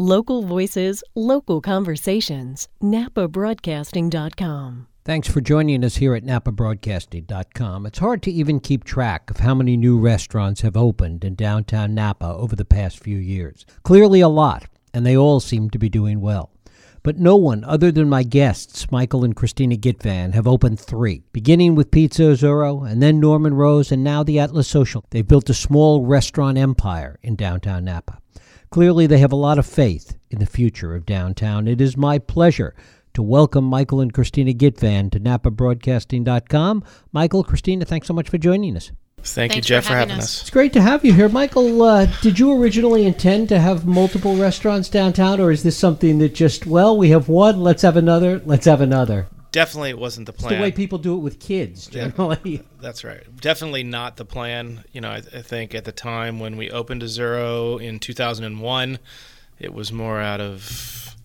Local 0.00 0.44
voices, 0.44 1.02
local 1.16 1.60
conversations. 1.60 2.68
NapaBroadcasting.com. 2.80 4.86
Thanks 5.04 5.26
for 5.26 5.40
joining 5.40 5.82
us 5.82 5.96
here 5.96 6.14
at 6.14 6.22
NapaBroadcasting.com. 6.22 7.84
It's 7.84 7.98
hard 7.98 8.22
to 8.22 8.30
even 8.30 8.60
keep 8.60 8.84
track 8.84 9.28
of 9.28 9.38
how 9.38 9.56
many 9.56 9.76
new 9.76 9.98
restaurants 9.98 10.60
have 10.60 10.76
opened 10.76 11.24
in 11.24 11.34
downtown 11.34 11.96
Napa 11.96 12.26
over 12.26 12.54
the 12.54 12.64
past 12.64 13.00
few 13.00 13.18
years. 13.18 13.66
Clearly, 13.82 14.20
a 14.20 14.28
lot, 14.28 14.66
and 14.94 15.04
they 15.04 15.16
all 15.16 15.40
seem 15.40 15.68
to 15.70 15.80
be 15.80 15.88
doing 15.88 16.20
well. 16.20 16.52
But 17.02 17.18
no 17.18 17.34
one 17.34 17.64
other 17.64 17.90
than 17.90 18.08
my 18.08 18.22
guests, 18.22 18.92
Michael 18.92 19.24
and 19.24 19.34
Christina 19.34 19.74
Gyetvan, 19.74 20.32
have 20.32 20.46
opened 20.46 20.78
three, 20.78 21.24
beginning 21.32 21.74
with 21.74 21.90
Pizza 21.90 22.22
Azzurro, 22.22 22.88
and 22.88 23.02
then 23.02 23.18
Norman 23.18 23.54
Rose, 23.54 23.90
and 23.90 24.04
now 24.04 24.22
the 24.22 24.38
Atlas 24.38 24.68
Social. 24.68 25.04
They've 25.10 25.26
built 25.26 25.50
a 25.50 25.54
small 25.54 26.06
restaurant 26.06 26.56
empire 26.56 27.18
in 27.20 27.34
downtown 27.34 27.86
Napa. 27.86 28.20
Clearly, 28.70 29.06
they 29.06 29.18
have 29.18 29.32
a 29.32 29.36
lot 29.36 29.58
of 29.58 29.66
faith 29.66 30.16
in 30.30 30.38
the 30.38 30.46
future 30.46 30.94
of 30.94 31.06
downtown. 31.06 31.66
It 31.66 31.80
is 31.80 31.96
my 31.96 32.18
pleasure 32.18 32.74
to 33.14 33.22
welcome 33.22 33.64
Michael 33.64 34.00
and 34.00 34.12
Christina 34.12 34.52
Gyetvan 34.52 35.10
to 35.12 35.20
NapaBroadcasting.com. 35.20 36.84
Michael, 37.12 37.44
Christina, 37.44 37.84
thanks 37.84 38.06
so 38.06 38.14
much 38.14 38.28
for 38.28 38.38
joining 38.38 38.76
us. 38.76 38.92
Thank 39.22 39.56
you, 39.56 39.62
Jeff, 39.62 39.84
for 39.84 39.88
for 39.88 39.94
having 39.94 40.10
having 40.10 40.22
us. 40.22 40.36
us. 40.36 40.40
It's 40.42 40.50
great 40.50 40.72
to 40.74 40.82
have 40.82 41.04
you 41.04 41.12
here. 41.12 41.28
Michael, 41.28 41.82
uh, 41.82 42.06
did 42.22 42.38
you 42.38 42.60
originally 42.60 43.04
intend 43.06 43.48
to 43.48 43.58
have 43.58 43.86
multiple 43.86 44.36
restaurants 44.36 44.88
downtown, 44.88 45.40
or 45.40 45.50
is 45.50 45.62
this 45.62 45.76
something 45.76 46.18
that 46.18 46.34
just, 46.34 46.66
well, 46.66 46.96
we 46.96 47.10
have 47.10 47.28
one, 47.28 47.60
let's 47.60 47.82
have 47.82 47.96
another, 47.96 48.40
let's 48.44 48.66
have 48.66 48.80
another? 48.80 49.26
Definitely, 49.50 49.90
it 49.90 49.98
wasn't 49.98 50.26
the 50.26 50.32
It's 50.32 50.42
plan. 50.42 50.56
the 50.58 50.62
way 50.62 50.70
people 50.70 50.98
do 50.98 51.14
it 51.14 51.20
with 51.20 51.40
kids, 51.40 51.86
generally. 51.86 52.62
That's 52.80 53.02
right. 53.04 53.22
Definitely 53.40 53.82
not 53.82 54.16
the 54.16 54.24
plan. 54.24 54.84
You 54.92 55.00
know, 55.00 55.10
I, 55.10 55.16
I 55.16 55.42
think 55.42 55.74
at 55.74 55.84
the 55.84 55.92
time 55.92 56.38
when 56.38 56.56
we 56.56 56.70
opened 56.70 57.00
to 57.00 57.08
Zero 57.08 57.78
in 57.78 57.98
2001, 57.98 58.98
it 59.58 59.72
was 59.72 59.92
more 59.92 60.20
out 60.20 60.40
of 60.40 61.16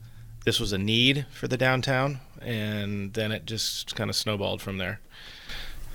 this 0.45 0.59
was 0.59 0.73
a 0.73 0.77
need 0.77 1.25
for 1.31 1.47
the 1.47 1.57
downtown, 1.57 2.19
and 2.41 3.13
then 3.13 3.31
it 3.31 3.45
just 3.45 3.95
kind 3.95 4.09
of 4.09 4.15
snowballed 4.15 4.61
from 4.61 4.77
there. 4.77 4.99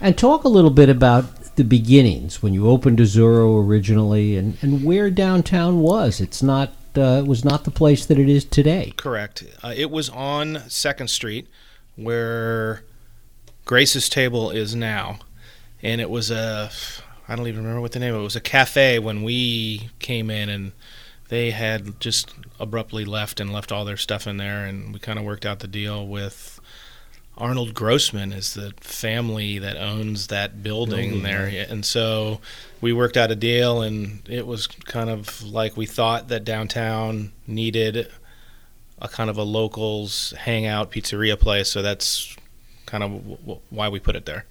And 0.01 0.17
talk 0.17 0.45
a 0.45 0.49
little 0.49 0.71
bit 0.71 0.89
about 0.89 1.57
the 1.57 1.65
beginnings 1.65 2.41
when 2.43 2.55
you 2.55 2.69
opened 2.69 2.99
Azzurro 2.99 3.63
originally, 3.67 4.37
and, 4.37 4.57
and 4.63 4.85
where 4.85 5.11
downtown 5.11 5.81
was. 5.81 6.21
It's 6.21 6.43
not 6.43 6.73
uh, 6.97 7.21
it 7.23 7.27
was 7.27 7.45
not 7.45 7.65
the 7.65 7.71
place 7.71 8.07
that 8.07 8.19
it 8.19 8.29
is 8.29 8.45
today. 8.45 8.93
Correct. 8.97 9.45
Uh, 9.63 9.73
it 9.77 9.91
was 9.91 10.09
on 10.09 10.63
Second 10.69 11.09
Street, 11.09 11.47
where 11.99 12.85
Grace's 13.65 14.09
Table 14.09 14.51
is 14.51 14.75
now, 14.75 15.19
and 15.83 16.01
it 16.01 16.09
was 16.09 16.31
a 16.31 16.71
I 17.29 17.37
don't 17.37 17.49
even 17.49 17.63
remember 17.63 17.83
what 17.83 17.93
the 17.93 17.99
name 17.99 18.15
of 18.15 18.21
it 18.21 18.25
was 18.25 18.37
a 18.37 18.41
cafe 18.41 18.99
when 18.99 19.23
we 19.23 19.91
came 19.99 20.31
in, 20.31 20.49
and 20.49 20.73
they 21.29 21.51
had 21.51 22.01
just 22.01 22.33
abruptly 22.59 23.05
left 23.05 23.39
and 23.41 23.53
left 23.53 23.71
all 23.71 23.85
their 23.85 23.99
stuff 23.99 24.27
in 24.27 24.39
there, 24.39 24.65
and 24.65 24.95
we 24.95 24.99
kind 24.99 25.19
of 25.19 25.25
worked 25.25 25.45
out 25.45 25.59
the 25.59 25.69
deal 25.69 26.07
with. 26.07 26.59
Arnold 27.37 27.73
Grossman 27.73 28.33
is 28.33 28.55
the 28.55 28.73
family 28.81 29.61
that 29.61 29.77
owns 29.77 30.27
that 30.27 30.61
building, 30.63 31.11
Building, 31.11 31.23
there, 31.23 31.67
and 31.69 31.85
so 31.85 32.41
we 32.81 32.93
worked 32.93 33.17
out 33.17 33.31
a 33.31 33.37
deal, 33.37 33.83
and 33.83 34.23
it 34.29 34.47
was 34.47 34.67
kind 34.67 35.11
of 35.11 35.43
like 35.45 35.77
we 35.77 35.87
thought 35.87 36.29
that 36.29 36.45
downtown 36.45 37.33
needed 37.47 38.09
a 39.01 39.09
kind 39.09 39.31
of 39.31 39.37
a 39.39 39.43
locals 39.43 40.33
hangout 40.39 40.91
pizzeria 40.91 41.39
place. 41.39 41.71
So 41.71 41.83
that's 41.83 42.37
kind 42.87 43.05
of 43.05 43.11
w- 43.13 43.37
w- 43.37 43.61
why 43.71 43.89
we 43.89 44.01
put 44.01 44.17
it 44.17 44.25
there. 44.27 44.47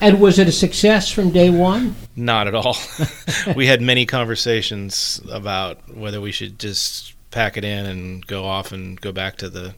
And 0.00 0.20
was 0.20 0.38
it 0.38 0.48
a 0.48 0.52
success 0.52 1.10
from 1.10 1.30
day 1.30 1.50
one? 1.50 1.94
Not 2.16 2.46
at 2.46 2.54
all. 2.54 2.76
we 3.56 3.66
had 3.66 3.80
many 3.80 4.06
conversations 4.06 5.20
about 5.30 5.94
whether 5.94 6.20
we 6.20 6.32
should 6.32 6.58
just 6.58 7.14
pack 7.30 7.56
it 7.56 7.64
in 7.64 7.86
and 7.86 8.26
go 8.26 8.44
off 8.44 8.72
and 8.72 9.00
go 9.00 9.12
back 9.12 9.36
to 9.36 9.48
the, 9.48 9.74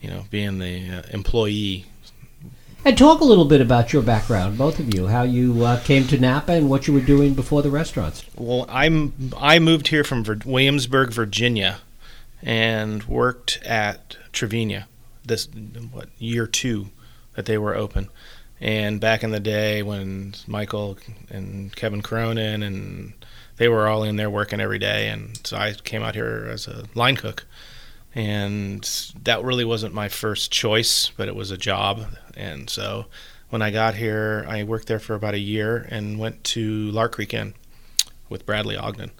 you 0.00 0.10
know, 0.10 0.24
being 0.30 0.58
the 0.58 0.90
uh, 0.90 1.02
employee. 1.10 1.86
And 2.84 2.96
talk 2.96 3.20
a 3.20 3.24
little 3.24 3.44
bit 3.44 3.60
about 3.60 3.92
your 3.92 4.02
background, 4.02 4.56
both 4.56 4.78
of 4.80 4.94
you, 4.94 5.06
how 5.06 5.22
you 5.22 5.64
uh, 5.64 5.80
came 5.80 6.06
to 6.08 6.18
Napa 6.18 6.52
and 6.52 6.70
what 6.70 6.86
you 6.86 6.94
were 6.94 7.00
doing 7.00 7.34
before 7.34 7.60
the 7.62 7.70
restaurants. 7.70 8.24
Well, 8.36 8.64
I'm 8.70 9.12
I 9.36 9.58
moved 9.58 9.88
here 9.88 10.02
from 10.02 10.24
Vir- 10.24 10.40
Williamsburg, 10.46 11.12
Virginia, 11.12 11.80
and 12.42 13.02
worked 13.04 13.60
at 13.64 14.16
Tra 14.32 14.48
Vigne. 14.48 14.84
This 15.24 15.48
what 15.92 16.08
year 16.18 16.46
two 16.46 16.90
that 17.34 17.46
they 17.46 17.58
were 17.58 17.74
open, 17.74 18.08
and 18.60 19.00
back 19.00 19.22
in 19.22 19.30
the 19.30 19.40
day 19.40 19.82
when 19.82 20.34
Michael 20.46 20.98
and 21.28 21.74
Kevin 21.76 22.02
Cronin 22.02 22.62
and 22.62 23.12
they 23.56 23.68
were 23.68 23.86
all 23.86 24.02
in 24.02 24.16
there 24.16 24.30
working 24.30 24.60
every 24.60 24.78
day, 24.78 25.08
and 25.08 25.38
so 25.46 25.56
I 25.56 25.74
came 25.74 26.02
out 26.02 26.14
here 26.14 26.48
as 26.50 26.66
a 26.66 26.86
line 26.94 27.16
cook, 27.16 27.46
and 28.14 28.82
that 29.22 29.44
really 29.44 29.64
wasn't 29.64 29.94
my 29.94 30.08
first 30.08 30.50
choice, 30.50 31.10
but 31.16 31.28
it 31.28 31.36
was 31.36 31.50
a 31.50 31.58
job, 31.58 32.06
and 32.34 32.70
so 32.70 33.06
when 33.50 33.62
I 33.62 33.70
got 33.70 33.96
here, 33.96 34.46
I 34.48 34.62
worked 34.62 34.86
there 34.86 35.00
for 35.00 35.14
about 35.14 35.34
a 35.34 35.38
year 35.38 35.86
and 35.90 36.18
went 36.18 36.42
to 36.44 36.90
Lark 36.92 37.12
Creek 37.12 37.34
Inn 37.34 37.54
with 38.28 38.46
Bradley 38.46 38.76
Ogden. 38.76 39.10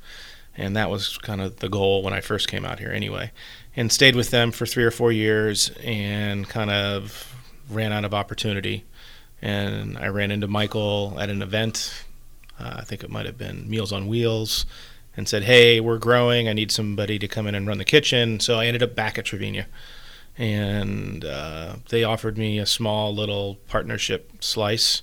And 0.57 0.77
that 0.77 0.91
was 0.91 1.17
kind 1.19 1.41
of 1.41 1.57
the 1.57 1.69
goal 1.69 2.03
when 2.03 2.13
I 2.13 2.21
first 2.21 2.49
came 2.49 2.65
out 2.65 2.79
here, 2.79 2.91
anyway. 2.91 3.31
And 3.77 3.91
stayed 3.93 4.17
with 4.17 4.31
them 4.31 4.51
for 4.51 4.67
three 4.67 4.85
or 4.85 4.91
four 4.91 5.13
years 5.13 5.71
and 5.83 6.49
kind 6.49 6.71
of 6.71 7.35
ran 7.69 7.93
out 7.93 8.05
of 8.05 8.13
opportunity. 8.13 8.85
And 9.41 9.97
I 9.97 10.09
ran 10.09 10.31
into 10.31 10.49
Michael 10.49 11.17
at 11.19 11.31
an 11.31 11.41
event. 11.41 12.05
Uh, 12.59 12.77
I 12.79 12.85
think 12.85 13.03
it 13.03 13.11
might 13.11 13.27
have 13.27 13.39
been 13.39 13.71
Meals 13.71 13.93
on 13.93 14.07
Wheels. 14.07 14.67
And 15.17 15.29
said, 15.29 15.45
Hey, 15.45 15.81
we're 15.81 15.99
growing. 15.99 16.49
I 16.49 16.53
need 16.53 16.71
somebody 16.71 17.19
to 17.19 17.29
come 17.29 17.47
in 17.47 17.55
and 17.55 17.67
run 17.67 17.79
the 17.79 17.85
kitchen. 17.85 18.41
So 18.41 18.59
I 18.59 18.67
ended 18.67 18.83
up 18.83 18.95
back 18.95 19.19
at 19.19 19.25
Tra 19.25 19.39
Vigne. 19.39 19.65
And 20.39 21.25
uh, 21.25 21.77
they 21.89 22.05
offered 22.05 22.39
me 22.39 22.59
a 22.59 22.67
small 22.67 23.15
little 23.15 23.57
partnership 23.67 24.33
slice, 24.41 25.03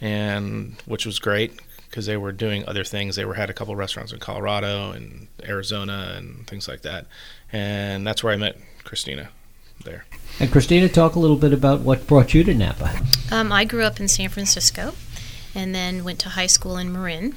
and 0.00 0.76
which 0.84 1.06
was 1.06 1.18
great 1.18 1.58
because 1.98 2.06
they 2.06 2.16
were 2.16 2.30
doing 2.30 2.64
other 2.68 2.84
things. 2.84 3.16
They 3.16 3.24
were 3.24 3.34
had 3.34 3.50
a 3.50 3.52
couple 3.52 3.74
restaurants 3.74 4.12
in 4.12 4.20
Colorado 4.20 4.92
and 4.92 5.26
Arizona 5.42 6.14
and 6.16 6.46
things 6.46 6.68
like 6.68 6.82
that, 6.82 7.06
and 7.52 8.06
that's 8.06 8.22
where 8.22 8.32
I 8.32 8.36
met 8.36 8.56
Christina. 8.84 9.30
There, 9.84 10.04
And 10.38 10.50
Christina, 10.52 10.88
talk 10.88 11.16
a 11.16 11.18
little 11.18 11.36
bit 11.36 11.52
about 11.52 11.80
what 11.80 12.06
brought 12.06 12.34
you 12.34 12.44
to 12.44 12.54
Napa. 12.54 13.00
Um, 13.32 13.50
I 13.50 13.64
grew 13.64 13.82
up 13.82 13.98
in 13.98 14.06
San 14.06 14.28
Francisco 14.28 14.94
and 15.56 15.74
then 15.74 16.04
went 16.04 16.20
to 16.20 16.30
high 16.30 16.46
school 16.46 16.76
in 16.76 16.92
Marin 16.92 17.34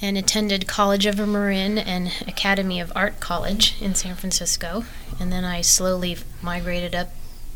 and 0.00 0.16
attended 0.16 0.66
College 0.66 1.04
of 1.04 1.18
Marin 1.18 1.76
and 1.76 2.10
Academy 2.26 2.80
of 2.80 2.90
Art 2.96 3.20
College 3.20 3.80
in 3.82 3.94
San 3.94 4.14
Francisco. 4.14 4.84
And 5.20 5.30
then 5.30 5.44
I 5.44 5.60
slowly 5.60 6.16
migrated 6.40 6.94
up 6.94 7.10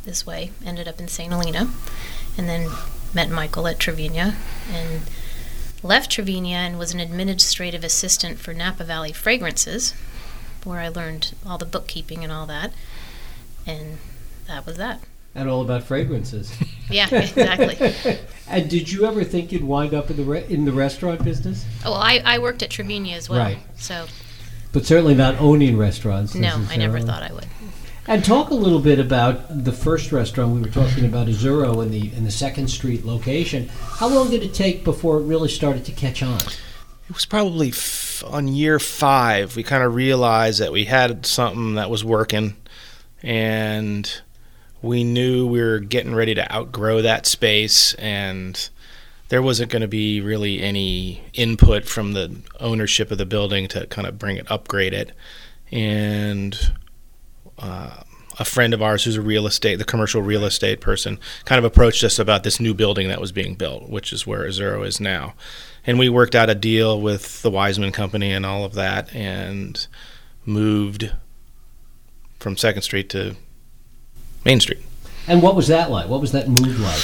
this 0.05 0.27
way, 0.27 0.53
ended 0.65 0.89
up 0.89 1.01
in 1.01 1.09
St. 1.09 1.33
Helena, 1.33 1.71
and 2.37 2.49
then 2.49 2.71
met 3.15 3.31
Michael 3.31 3.67
at 3.67 3.79
Tra 3.79 3.95
Vigne 3.95 4.35
and 4.73 5.03
left 5.83 6.11
Tra 6.13 6.25
Vigne 6.25 6.53
and 6.53 6.79
was 6.79 6.93
an 6.93 7.01
administrative 7.01 7.85
assistant 7.85 8.39
for 8.39 8.53
Napa 8.55 8.85
Valley 8.85 9.13
Fragrances, 9.13 9.95
where 10.65 10.81
I 10.81 10.89
learned 10.89 11.35
all 11.47 11.59
the 11.59 11.65
bookkeeping 11.65 12.23
and 12.25 12.33
all 12.33 12.47
that. 12.47 12.73
And 13.67 13.99
that 14.49 14.67
was 14.67 14.77
that. 14.77 15.01
And 15.35 15.51
all 15.51 15.61
about 15.61 15.83
fragrances. 15.83 16.53
Yeah, 16.89 17.09
exactly. 17.15 18.19
and 18.49 18.71
did 18.71 18.91
you 18.91 19.05
ever 19.07 19.23
think 19.25 19.53
you'd 19.53 19.65
wind 19.65 19.93
up 19.93 20.09
in 20.09 20.17
the 20.17 20.23
re- 20.23 20.47
in 20.49 20.65
the 20.65 20.73
restaurant 20.73 21.23
business? 21.25 21.65
Oh, 21.85 21.91
well, 21.91 22.01
I, 22.01 22.23
I 22.25 22.39
worked 22.39 22.63
at 22.63 22.71
Tra 22.71 22.85
Vigne 22.85 23.13
as 23.13 23.29
well. 23.29 23.41
Right. 23.41 23.59
So, 23.77 24.07
But 24.73 24.87
certainly 24.87 25.15
not 25.15 25.39
owning 25.41 25.77
restaurants. 25.77 26.35
no, 26.35 26.65
I 26.71 26.77
never 26.77 27.01
thought 27.01 27.23
I 27.23 27.33
would. 27.33 27.47
And 28.09 28.25
talk 28.25 28.51
a 28.51 28.55
little 28.55 28.79
bit 28.79 29.01
about 29.01 29.65
the 29.65 29.73
first 29.73 30.13
restaurant 30.13 30.53
we 30.53 30.61
were 30.61 30.69
talking 30.69 31.05
about, 31.05 31.27
Azzurro, 31.27 31.83
in 31.83 31.91
the 31.91 32.13
in 32.15 32.25
the 32.25 32.31
Second 32.31 32.69
Street 32.69 33.05
location. 33.05 33.69
How 33.69 34.09
long 34.09 34.31
did 34.31 34.43
it 34.43 34.55
take 34.55 34.85
before 34.85 35.17
it 35.19 35.25
really 35.25 35.49
started 35.49 35.85
to 35.87 35.93
catch 35.93 36.23
on? 36.23 36.41
it 37.09 37.15
was 37.15 37.25
probably 37.25 37.69
f- 37.69 38.25
on 38.27 38.49
year 38.49 38.81
five 38.81 39.55
we 39.55 39.63
kind 39.63 39.85
of 39.85 39.95
realized 39.95 40.61
that 40.61 40.73
we 40.73 40.87
had 40.87 41.25
something 41.25 41.75
that 41.75 41.91
was 41.91 42.05
working, 42.05 42.57
and 43.23 44.23
we 44.83 45.05
knew 45.05 45.47
we 45.47 45.61
were 45.61 45.79
getting 45.81 46.15
ready 46.15 46.35
to 46.35 46.53
outgrow 46.53 47.03
that 47.03 47.27
space 47.27 47.95
and 47.95 48.69
there 49.29 49.43
wasn't 49.43 49.71
going 49.71 49.83
to 49.83 49.89
be 49.89 50.21
really 50.21 50.63
any 50.63 51.21
input 51.35 51.85
from 51.85 52.13
the 52.13 52.37
ownership 52.61 53.11
of 53.11 53.19
the 53.19 53.27
building 53.27 53.67
to 53.67 53.87
kind 53.89 54.07
of 54.07 54.19
bring 54.19 54.37
it 54.37 54.49
upgrade 54.51 54.93
it 54.95 55.11
and 55.73 56.73
uh, 57.59 58.03
a 58.39 58.45
friend 58.45 58.75
of 58.75 58.83
ours 58.83 59.05
who's 59.05 59.17
a 59.17 59.23
real 59.23 59.47
estate 59.47 59.77
the 59.77 59.85
commercial 59.85 60.21
real 60.21 60.45
estate 60.45 60.81
person 60.81 61.19
kind 61.45 61.59
of 61.59 61.65
approached 61.65 62.05
us 62.05 62.19
about 62.19 62.43
this 62.43 62.61
new 62.61 62.75
building 62.75 63.09
that 63.09 63.21
was 63.21 63.33
being 63.33 63.55
built 63.55 63.89
which 63.89 64.13
is 64.13 64.27
where 64.27 64.47
Azzurro 64.47 64.87
is 64.87 65.01
now 65.01 65.35
and 65.87 65.99
we 65.99 66.09
worked 66.09 66.35
out 66.35 66.51
a 66.51 66.55
deal 66.55 67.01
with 67.01 67.43
the 67.43 67.51
Wiseman 67.51 67.93
company 67.93 68.33
and 68.33 68.45
all 68.45 68.65
of 68.65 68.75
that 68.75 69.15
and 69.15 69.87
moved 70.45 71.13
from 72.41 72.57
Second 72.57 72.83
Street 72.83 73.09
to 73.11 73.37
Main 74.45 74.61
Street. 74.61 74.81
And 75.29 75.43
what 75.43 75.57
was 75.57 75.69
that 75.69 75.91
like? 75.91 76.09
What 76.09 76.21
was 76.21 76.33
that 76.33 76.49
move 76.49 76.79
like? 76.81 77.01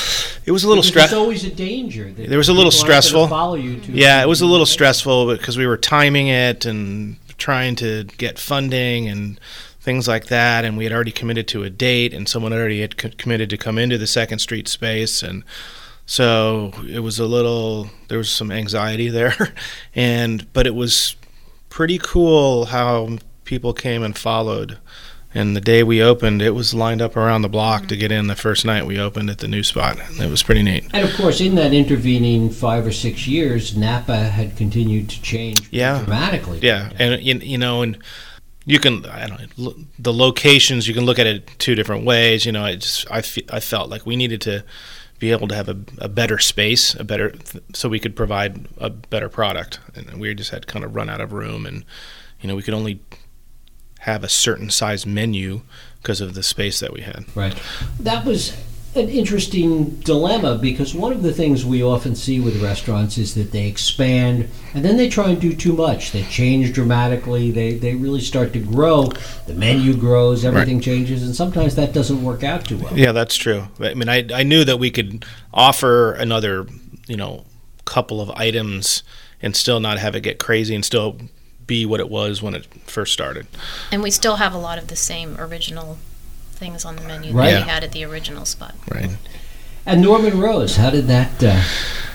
It 0.47 0.53
was 0.53 0.65
a 0.65 0.69
little 0.69 0.83
stressful. 0.83 1.17
There's 1.17 1.23
always 1.23 1.45
a 1.45 1.55
danger. 1.55 2.11
There 2.13 2.39
was 2.39 2.49
a 2.49 2.53
little 2.53 2.71
people 2.71 2.81
aren't 2.81 2.91
gonna 2.91 3.03
stressful. 3.03 3.29
Follow 3.29 3.55
you 3.55 3.81
to 3.81 3.93
Yeah, 3.93 4.23
it 4.23 4.29
was 4.29 4.41
a 4.41 4.47
little 4.47 4.67
stressful 4.67 5.27
because 5.27 5.57
we 5.57 5.67
were 5.67 5.77
timing 5.77 6.29
it 6.29 6.65
and 6.65 7.17
trying 7.39 7.75
to 7.77 8.05
get 8.19 8.39
funding 8.39 9.09
and 9.09 9.41
things 9.83 10.07
like 10.09 10.27
that, 10.27 10.65
and 10.65 10.77
we 10.79 10.85
had 10.85 10.93
already 10.93 11.11
committed 11.13 11.49
to 11.49 11.65
a 11.65 11.71
date, 11.71 12.15
and 12.15 12.29
someone 12.29 12.53
already 12.53 12.81
had 12.81 12.97
co- 12.97 13.11
committed 13.19 13.51
to 13.51 13.57
come 13.59 13.77
into 13.79 13.99
the 13.99 14.07
Second 14.07 14.39
Street 14.39 14.69
space, 14.69 15.23
and 15.23 15.43
so 16.07 16.73
it 16.89 17.01
was 17.01 17.19
a 17.19 17.27
little 17.27 17.89
there 18.09 18.19
was 18.19 18.31
some 18.31 18.51
anxiety 18.51 19.09
there, 19.19 19.55
and 19.95 20.51
but 20.53 20.67
it 20.67 20.75
was 20.75 21.17
pretty 21.69 21.99
cool 21.99 22.67
how 22.67 23.19
people 23.45 23.73
came 23.73 24.03
and 24.03 24.17
followed. 24.17 24.79
And 25.35 25.57
the 25.57 25.63
day 25.63 25.83
we 25.83 26.03
opened, 26.03 26.43
it 26.43 26.51
was 26.51 26.75
lined 26.75 27.01
up 27.01 27.17
around 27.17 27.41
the 27.41 27.49
block 27.49 27.87
to 27.89 27.97
get 27.97 28.13
in 28.13 28.27
the 28.27 28.37
first 28.37 28.67
night 28.67 28.85
we 28.85 28.99
opened 29.01 29.31
at 29.31 29.39
the 29.39 29.49
new 29.49 29.63
spot. 29.63 29.99
It 30.21 30.29
was 30.29 30.43
pretty 30.43 30.63
neat. 30.63 30.85
And 30.93 31.09
of 31.09 31.15
course, 31.17 31.41
in 31.41 31.55
that 31.55 31.73
intervening 31.73 32.51
five 32.51 32.87
or 32.87 32.93
six 32.93 33.27
years, 33.27 33.75
Napa 33.75 34.15
had 34.25 34.59
continued 34.59 35.09
to 35.09 35.23
change 35.23 35.67
Yeah. 35.71 36.01
dramatically. 36.01 36.59
Yeah, 36.61 36.91
and 36.99 37.23
you, 37.23 37.37
you 37.37 37.57
know, 37.57 37.81
and 37.81 37.97
you 38.65 38.79
can 38.79 39.07
I 39.07 39.27
don't 39.27 39.59
know 39.59 39.75
the 39.99 40.13
locations. 40.13 40.87
You 40.87 40.95
can 40.95 41.05
look 41.05 41.19
at 41.19 41.27
it 41.27 41.49
two 41.59 41.75
different 41.75 42.05
ways. 42.05 42.47
You 42.47 42.53
know, 42.53 42.65
I 42.65 42.77
just 42.77 43.11
I, 43.11 43.23
fe- 43.23 43.47
I 43.51 43.61
felt 43.61 43.91
like 43.91 44.07
we 44.07 44.17
needed 44.17 44.41
to 44.43 44.65
be 45.19 45.31
able 45.31 45.49
to 45.49 45.55
have 45.55 45.69
a, 45.69 45.79
a 45.99 46.09
better 46.09 46.39
space, 46.39 46.95
a 46.95 47.05
better 47.05 47.33
so 47.75 47.89
we 47.89 48.01
could 48.01 48.17
provide 48.17 48.67
a 48.79 48.91
better 48.91 49.29
product, 49.29 49.79
and 49.95 50.21
we 50.21 50.35
just 50.35 50.51
had 50.51 50.67
kind 50.67 50.85
of 50.85 50.95
run 50.95 51.09
out 51.09 51.21
of 51.21 51.33
room, 51.33 51.67
and 51.67 51.85
you 52.41 52.49
know 52.49 52.57
we 52.57 52.63
could 52.63 52.75
only 52.75 53.01
have 54.01 54.25
a 54.25 54.29
certain 54.29 54.69
size 54.69 55.07
menu 55.07 55.63
because 56.01 56.21
of 56.21 56.35
the 56.35 56.43
space 56.43 56.81
that 56.81 56.93
we 56.93 57.03
had. 57.03 57.25
Right. 57.37 57.57
That 58.01 58.25
was 58.25 58.57
an 58.95 59.09
interesting 59.09 59.89
dilemma 60.01 60.59
because 60.59 60.95
one 60.95 61.13
of 61.13 61.23
the 61.23 61.33
things 61.33 61.65
we 61.65 61.83
often 61.83 62.15
see 62.15 62.41
with 62.41 62.63
restaurants 62.63 63.17
is 63.17 63.35
that 63.35 63.51
they 63.51 63.67
expand 63.67 64.51
and 64.75 64.85
then 64.85 64.99
they 64.99 65.09
try 65.09 65.31
and 65.31 65.41
do 65.41 65.55
too 65.55 65.73
much. 65.73 66.13
They 66.13 66.25
change 66.25 66.75
dramatically. 66.75 67.51
They, 67.51 67.75
they 67.75 67.95
really 67.95 68.21
start 68.21 68.53
to 68.53 68.59
grow. 68.59 69.05
The 69.47 69.55
menu 69.55 69.97
grows, 69.97 70.45
everything 70.45 70.81
changes, 70.81 71.23
and 71.23 71.35
sometimes 71.35 71.75
that 71.77 71.95
doesn't 71.95 72.23
work 72.23 72.45
out 72.45 72.67
too 72.67 72.77
well. 72.77 72.97
Yeah, 72.97 73.13
that's 73.13 73.37
true. 73.37 73.69
I 73.81 73.95
mean, 73.95 74.09
I 74.09 74.27
I 74.33 74.43
knew 74.43 74.65
that 74.65 74.79
we 74.79 74.91
could 74.91 75.25
offer 75.53 76.13
another, 76.13 76.67
you 77.07 77.17
know, 77.17 77.45
couple 77.85 78.21
of 78.21 78.31
items 78.31 79.03
and 79.41 79.57
still 79.57 79.81
not 79.81 79.99
have 79.99 80.15
it 80.15 80.21
get 80.21 80.39
crazy 80.39 80.75
and 80.75 80.85
still 80.85 81.19
be 81.67 81.87
what 81.87 82.01
it 82.01 82.09
was 82.09 82.43
when 82.43 82.55
it 82.55 82.67
first 82.87 83.13
started. 83.13 83.47
And 83.91 84.03
we 84.03 84.11
still 84.11 84.37
have 84.37 84.55
a 84.55 84.59
lot 84.59 84.79
of 84.79 84.89
the 84.89 84.97
same 84.97 85.37
original 85.39 85.99
things 86.63 86.85
on 86.85 86.95
the 86.95 87.03
menu 87.03 87.33
Right. 87.33 87.47
that 87.47 87.59
Yeah. 87.59 87.65
we 87.65 87.71
had 87.71 87.83
at 87.85 87.91
the 87.93 88.05
original 88.05 88.45
spot. 88.47 88.75
Right. 88.89 89.11
And 89.85 90.01
Norman 90.01 90.39
Rose, 90.39 90.77
how 90.77 90.91
did 90.91 91.09
that 91.09 91.43
uh, 91.43 91.61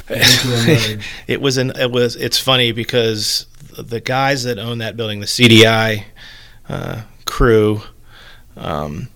begin 0.08 0.24
to 0.24 0.54
emerge? 0.94 1.06
It 1.28 1.42
was 1.42 1.58
an 1.58 1.74
it 1.78 1.92
was 1.92 2.16
it's 2.16 2.40
funny 2.40 2.72
because 2.72 3.46
the 3.78 4.00
guys 4.00 4.44
that 4.46 4.58
own 4.58 4.78
that 4.78 4.96
building, 4.96 5.20
the 5.20 5.26
CDI 5.28 6.06
uh, 6.70 7.02
crew, 7.26 7.82
um, 8.56 9.10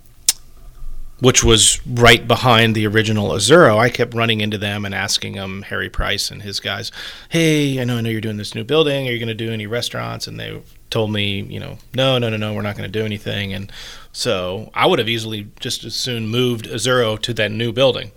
which 1.22 1.44
was 1.46 1.80
right 1.88 2.28
behind 2.28 2.76
the 2.76 2.86
original 2.88 3.30
Azzurro, 3.30 3.78
I 3.78 3.90
kept 3.90 4.14
running 4.14 4.42
into 4.42 4.58
them 4.58 4.84
and 4.86 4.94
asking 4.94 5.34
them, 5.36 5.62
Harry 5.64 5.90
Price 5.90 6.30
and 6.30 6.42
his 6.42 6.60
guys, 6.60 6.92
"Hey, 7.30 7.80
I 7.80 7.86
know 7.86 7.98
I 7.98 8.02
know 8.02 8.10
you're 8.10 8.20
doing 8.22 8.38
this 8.38 8.54
new 8.54 8.64
building. 8.66 9.08
Are 9.08 9.12
you 9.12 9.20
going 9.20 9.28
to 9.30 9.34
do 9.46 9.52
any 9.52 9.68
restaurants?" 9.68 10.28
And 10.28 10.38
they 10.40 10.60
told 10.90 11.12
me, 11.14 11.42
you 11.44 11.60
know, 11.60 11.78
no, 11.96 12.18
no, 12.18 12.30
no, 12.30 12.36
no, 12.38 12.54
we're 12.54 12.64
not 12.64 12.76
going 12.76 12.92
to 12.92 13.00
do 13.00 13.06
anything. 13.06 13.54
And 13.54 13.72
so 14.14 14.72
I 14.74 14.86
would 14.86 15.00
have 15.00 15.10
easily 15.10 15.48
just 15.60 15.84
as 15.84 15.96
soon 15.96 16.28
moved 16.28 16.66
Azzurro 16.66 17.20
to 17.22 17.34
that 17.36 17.52
new 17.52 17.72
building. 17.72 18.12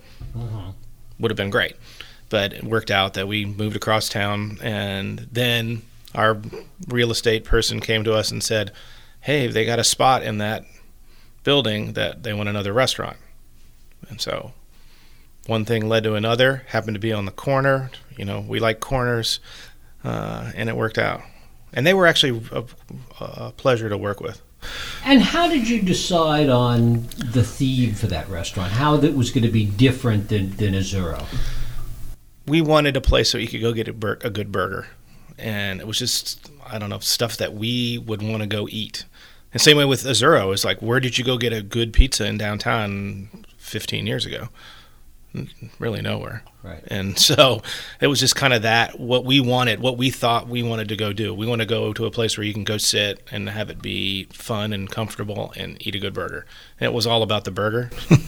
Would 1.19 1.31
have 1.31 1.37
been 1.37 1.49
great. 1.49 1.75
But 2.29 2.53
it 2.53 2.63
worked 2.63 2.91
out 2.91 3.13
that 3.13 3.27
we 3.27 3.45
moved 3.45 3.75
across 3.75 4.09
town 4.09 4.57
and 4.61 5.27
then 5.31 5.83
our 6.13 6.41
real 6.87 7.11
estate 7.11 7.45
person 7.45 7.79
came 7.79 8.03
to 8.03 8.13
us 8.13 8.31
and 8.31 8.41
said 8.41 8.71
hey 9.21 9.47
they 9.47 9.65
got 9.65 9.79
a 9.79 9.83
spot 9.83 10.23
in 10.23 10.37
that 10.37 10.63
building 11.43 11.93
that 11.93 12.23
they 12.23 12.33
want 12.33 12.49
another 12.49 12.73
restaurant. 12.73 13.17
And 14.09 14.19
so 14.19 14.53
one 15.45 15.65
thing 15.65 15.87
led 15.87 16.03
to 16.03 16.15
another 16.15 16.63
happened 16.67 16.95
to 16.95 16.99
be 16.99 17.13
on 17.13 17.25
the 17.25 17.31
corner. 17.31 17.91
You 18.17 18.25
know 18.25 18.41
we 18.41 18.59
like 18.59 18.79
corners 18.79 19.39
uh, 20.03 20.51
and 20.55 20.67
it 20.67 20.75
worked 20.75 20.97
out. 20.97 21.21
And 21.71 21.85
they 21.85 21.93
were 21.93 22.07
actually 22.07 22.41
a, 22.51 22.63
a 23.19 23.51
pleasure 23.51 23.89
to 23.89 23.97
work 23.97 24.19
with 24.19 24.41
And 25.03 25.21
how 25.21 25.47
did 25.47 25.69
you 25.69 25.81
decide 25.81 26.49
on 26.49 27.07
the 27.17 27.43
theme 27.43 27.93
for 27.93 28.07
that 28.07 28.27
restaurant? 28.29 28.71
How 28.71 28.97
that 28.97 29.13
was 29.13 29.31
going 29.31 29.43
to 29.43 29.51
be 29.51 29.65
different 29.65 30.29
than, 30.29 30.55
than 30.57 30.73
Azzurro? 30.73 31.25
we 32.47 32.61
wanted 32.61 32.95
a 32.95 33.01
place 33.01 33.29
so 33.29 33.37
you 33.37 33.47
could 33.47 33.61
go 33.61 33.73
get 33.73 33.87
a, 33.87 33.93
bur- 33.93 34.19
a 34.21 34.29
good 34.29 34.51
burger, 34.51 34.87
and 35.37 35.79
it 35.79 35.87
was 35.87 35.97
just 35.97 36.49
I 36.65 36.79
don't 36.79 36.89
know 36.89 36.99
stuff 36.99 37.37
that 37.37 37.53
we 37.53 37.97
would 37.97 38.21
want 38.21 38.41
to 38.41 38.47
go 38.47 38.67
eat. 38.69 39.05
And 39.51 39.61
same 39.61 39.77
way 39.77 39.85
with 39.85 40.03
Azzurro 40.03 40.53
is 40.53 40.65
like, 40.65 40.81
where 40.81 40.99
did 40.99 41.17
you 41.17 41.23
go 41.23 41.37
get 41.37 41.53
a 41.53 41.61
good 41.61 41.93
pizza 41.93 42.25
in 42.25 42.37
downtown 42.37 43.45
15 43.57 44.05
years 44.05 44.25
ago? 44.25 44.49
N- 45.35 45.49
Really 45.79 46.01
nowhere. 46.01 46.43
Right. 46.63 46.83
And 46.87 47.17
so 47.29 47.61
it 47.99 48.07
was 48.07 48.19
just 48.19 48.35
kind 48.35 48.53
of 48.53 48.61
that 48.63 48.99
what 48.99 49.25
we 49.25 49.39
wanted, 49.39 49.79
what 49.79 49.97
we 49.97 50.09
thought 50.09 50.47
we 50.47 50.63
wanted 50.63 50.87
to 50.89 50.95
go 50.95 51.11
do. 51.13 51.33
We 51.33 51.45
want 51.45 51.61
to 51.61 51.65
go 51.65 51.93
to 51.93 52.05
a 52.05 52.11
place 52.11 52.37
where 52.37 52.45
you 52.45 52.53
can 52.53 52.63
go 52.63 52.77
sit 52.77 53.21
and 53.31 53.49
have 53.49 53.69
it 53.69 53.81
be 53.81 54.25
fun 54.33 54.73
and 54.73 54.89
comfortable 54.89 55.53
and 55.57 55.77
eat 55.85 55.95
a 55.95 55.99
good 55.99 56.13
burger. 56.13 56.45
And 56.79 56.87
it 56.87 56.93
was 56.93 57.05
all 57.05 57.21
about 57.23 57.43
the 57.43 57.51
burger. 57.51 57.89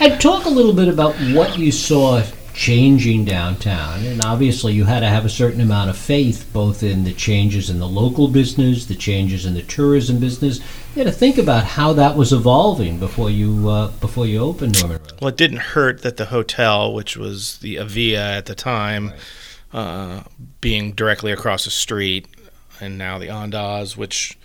And 0.00 0.20
talk 0.20 0.44
a 0.44 0.48
little 0.48 0.72
bit 0.72 0.86
about 0.86 1.16
what 1.34 1.58
you 1.58 1.72
saw 1.72 2.22
changing 2.58 3.24
downtown. 3.24 4.04
And 4.04 4.20
obviously, 4.20 4.72
you 4.72 4.84
had 4.84 5.00
to 5.00 5.06
have 5.06 5.24
a 5.24 5.28
certain 5.28 5.60
amount 5.60 5.90
of 5.90 5.96
faith 5.96 6.50
both 6.52 6.82
in 6.82 7.04
the 7.04 7.12
changes 7.12 7.70
in 7.70 7.78
the 7.78 7.86
local 7.86 8.26
business, 8.26 8.84
the 8.86 8.96
changes 8.96 9.46
in 9.46 9.54
the 9.54 9.62
tourism 9.62 10.18
business. 10.18 10.58
You 10.96 11.04
had 11.04 11.12
to 11.12 11.16
think 11.16 11.38
about 11.38 11.62
how 11.62 11.92
that 11.92 12.16
was 12.16 12.32
evolving 12.32 12.98
before 12.98 13.30
you 13.30 13.68
uh, 13.68 13.92
before 14.00 14.26
you 14.26 14.40
opened 14.40 14.80
Norman 14.80 14.98
Rose. 14.98 15.20
Well, 15.20 15.28
it 15.28 15.36
didn't 15.36 15.58
hurt 15.58 16.02
that 16.02 16.16
the 16.16 16.26
hotel, 16.26 16.92
which 16.92 17.16
was 17.16 17.58
the 17.58 17.78
Avia 17.78 18.36
at 18.38 18.46
the 18.46 18.56
time, 18.56 19.12
uh, 19.72 20.24
being 20.60 20.92
directly 20.92 21.30
across 21.30 21.64
the 21.64 21.70
street, 21.70 22.26
and 22.80 22.98
now 22.98 23.20
the 23.20 23.28
Andaz, 23.28 23.96
which 23.96 24.36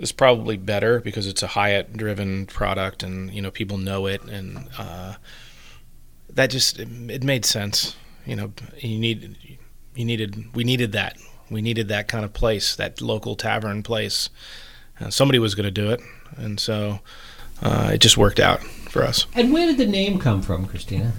is 0.00 0.10
probably 0.10 0.56
better 0.56 0.98
because 0.98 1.28
it's 1.28 1.44
a 1.44 1.48
Hyatt-driven 1.48 2.46
product, 2.46 3.04
and 3.04 3.32
you 3.32 3.40
know 3.40 3.52
people 3.52 3.78
know 3.78 4.06
it, 4.06 4.20
and 4.24 4.68
uh, 4.76 5.14
that 6.34 6.50
just 6.50 6.78
it, 6.78 6.88
it 7.08 7.22
made 7.24 7.44
sense. 7.44 7.96
You 8.26 8.36
know, 8.36 8.52
you 8.78 8.98
need 8.98 9.36
you 9.94 10.04
needed 10.04 10.54
we 10.54 10.64
needed 10.64 10.92
that 10.92 11.16
we 11.50 11.60
needed 11.62 11.88
that 11.88 12.08
kind 12.08 12.24
of 12.24 12.32
place, 12.32 12.76
that 12.76 13.00
local 13.00 13.36
tavern 13.36 13.82
place. 13.82 14.30
Uh, 15.00 15.10
somebody 15.10 15.38
was 15.38 15.54
going 15.54 15.64
to 15.64 15.70
do 15.70 15.90
it, 15.90 16.00
and 16.36 16.60
so 16.60 17.00
uh, 17.62 17.90
it 17.94 17.98
just 17.98 18.16
worked 18.16 18.38
out 18.38 18.62
for 18.62 19.02
us. 19.02 19.26
And 19.34 19.52
where 19.52 19.66
did 19.66 19.78
the 19.78 19.86
name 19.86 20.18
come 20.18 20.42
from, 20.42 20.66
Christina? 20.66 21.12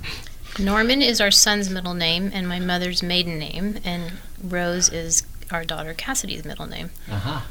Norman 0.60 1.02
is 1.02 1.22
our 1.22 1.32
son's 1.32 1.70
middle 1.70 1.94
name 1.94 2.30
and 2.34 2.48
my 2.48 2.60
mother's 2.60 3.02
maiden 3.02 3.40
name, 3.40 3.80
and 3.84 4.14
Rose 4.44 4.90
is 4.90 5.24
our 5.50 5.64
daughter 5.66 5.94
Cassidy's 5.94 6.46
middle 6.46 6.68
name. 6.68 6.92
Aha. 7.10 7.46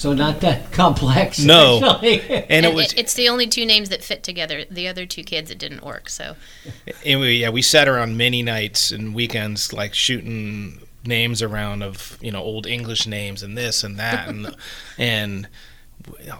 So 0.00 0.14
not 0.14 0.40
that 0.40 0.72
complex. 0.72 1.38
No. 1.44 1.80
actually. 1.84 2.22
and 2.48 2.64
it 2.64 2.72
was 2.74 2.94
it's 2.94 3.12
the 3.12 3.28
only 3.28 3.46
two 3.46 3.66
names 3.66 3.90
that 3.90 4.02
fit 4.02 4.22
together. 4.22 4.64
The 4.70 4.88
other 4.88 5.04
two 5.04 5.22
kids, 5.22 5.50
it 5.50 5.58
didn't 5.58 5.84
work. 5.84 6.08
So 6.08 6.36
and 7.04 7.20
we, 7.20 7.32
yeah 7.36 7.50
we 7.50 7.60
sat 7.60 7.86
around 7.86 8.16
many 8.16 8.42
nights 8.42 8.92
and 8.92 9.14
weekends 9.14 9.74
like 9.74 9.92
shooting 9.92 10.80
names 11.04 11.42
around 11.42 11.82
of 11.82 12.16
you 12.22 12.30
know 12.30 12.40
old 12.40 12.66
english 12.66 13.06
names 13.06 13.42
and 13.42 13.56
this 13.58 13.84
and 13.84 13.98
that 13.98 14.28
and 14.28 14.54
and 14.98 15.48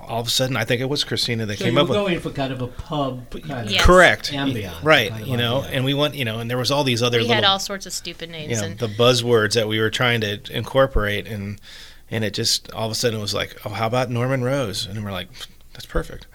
all 0.07 0.21
of 0.21 0.27
a 0.27 0.31
sudden 0.31 0.55
i 0.55 0.65
think 0.65 0.83
it 0.83 0.89
was 0.89 1.03
christina 1.03 1.47
that 1.47 1.57
So 1.59 1.65
came 1.65 1.75
you 1.75 1.81
up 1.81 1.89
were 1.89 1.95
with 1.95 2.05
going 2.05 2.21
for 2.21 2.31
kind 2.31 2.53
of 2.53 2.61
a 2.61 2.67
pub 2.67 3.31
kind 3.43 3.71
of 3.71 3.77
correct 3.79 4.33
Ambient 4.35 4.75
right 4.83 5.11
kind 5.11 5.23
of 5.23 5.29
you 5.29 5.39
know 5.39 5.61
idea. 5.63 5.71
and 5.77 5.85
we 5.87 5.95
went 5.95 6.15
you 6.15 6.27
know 6.27 6.41
and 6.41 6.51
there 6.51 6.59
was 6.59 6.71
all 6.71 6.85
these 6.85 7.03
other 7.03 7.19
we 7.21 7.27
had 7.29 7.37
little 7.37 7.53
all 7.53 7.59
sorts 7.59 7.87
of 7.87 7.93
stupid 7.95 8.29
names. 8.29 8.51
you 8.51 8.57
know, 8.57 8.65
and 8.65 8.79
the 8.79 8.87
buzzwords 8.89 9.55
that 9.55 9.67
we 9.67 9.81
were 9.81 9.91
trying 9.91 10.21
to 10.21 10.41
incorporate 10.51 11.27
and 11.27 11.59
and 12.11 12.25
it 12.25 12.35
just 12.35 12.73
all 12.73 12.87
of 12.87 12.93
a 12.93 12.95
sudden 12.95 13.19
it 13.19 13.23
was 13.23 13.35
like 13.35 13.57
oh 13.65 13.71
how 13.71 13.87
about 13.87 14.11
norman 14.11 14.43
rose 14.43 14.87
and 14.87 15.05
we're 15.05 15.13
like 15.13 15.29
that's 15.73 15.87
perfect 15.87 16.27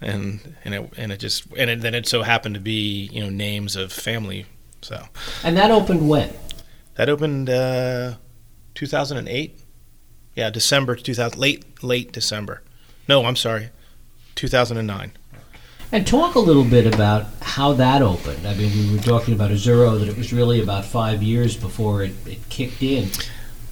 and 0.00 0.56
and 0.64 0.74
it 0.74 0.92
and 0.96 1.12
it 1.12 1.18
just 1.18 1.46
and 1.56 1.70
it, 1.70 1.80
then 1.80 1.94
it 1.94 2.06
so 2.06 2.22
happened 2.22 2.54
to 2.54 2.60
be 2.60 3.08
you 3.12 3.22
know 3.22 3.30
names 3.30 3.76
of 3.76 3.92
family 3.92 4.46
so 4.84 5.02
And 5.42 5.56
that 5.56 5.70
opened 5.70 6.08
when? 6.08 6.30
That 6.96 7.08
opened 7.08 7.48
uh, 7.48 8.16
2008. 8.74 9.58
Yeah, 10.36 10.50
December 10.50 10.94
2000, 10.94 11.38
late 11.38 11.82
late 11.82 12.12
December. 12.12 12.62
No, 13.08 13.24
I'm 13.24 13.36
sorry, 13.36 13.70
2009. 14.34 15.12
And 15.92 16.06
talk 16.06 16.34
a 16.34 16.38
little 16.38 16.64
bit 16.64 16.92
about 16.92 17.26
how 17.40 17.72
that 17.74 18.02
opened. 18.02 18.46
I 18.46 18.54
mean, 18.54 18.90
we 18.90 18.96
were 18.96 19.02
talking 19.02 19.32
about 19.32 19.50
Azzurro, 19.52 19.98
that 19.98 20.08
it 20.08 20.16
was 20.18 20.32
really 20.32 20.60
about 20.62 20.84
five 20.84 21.22
years 21.22 21.56
before 21.56 22.02
it, 22.02 22.12
it 22.26 22.48
kicked 22.48 22.82
in. 22.82 23.10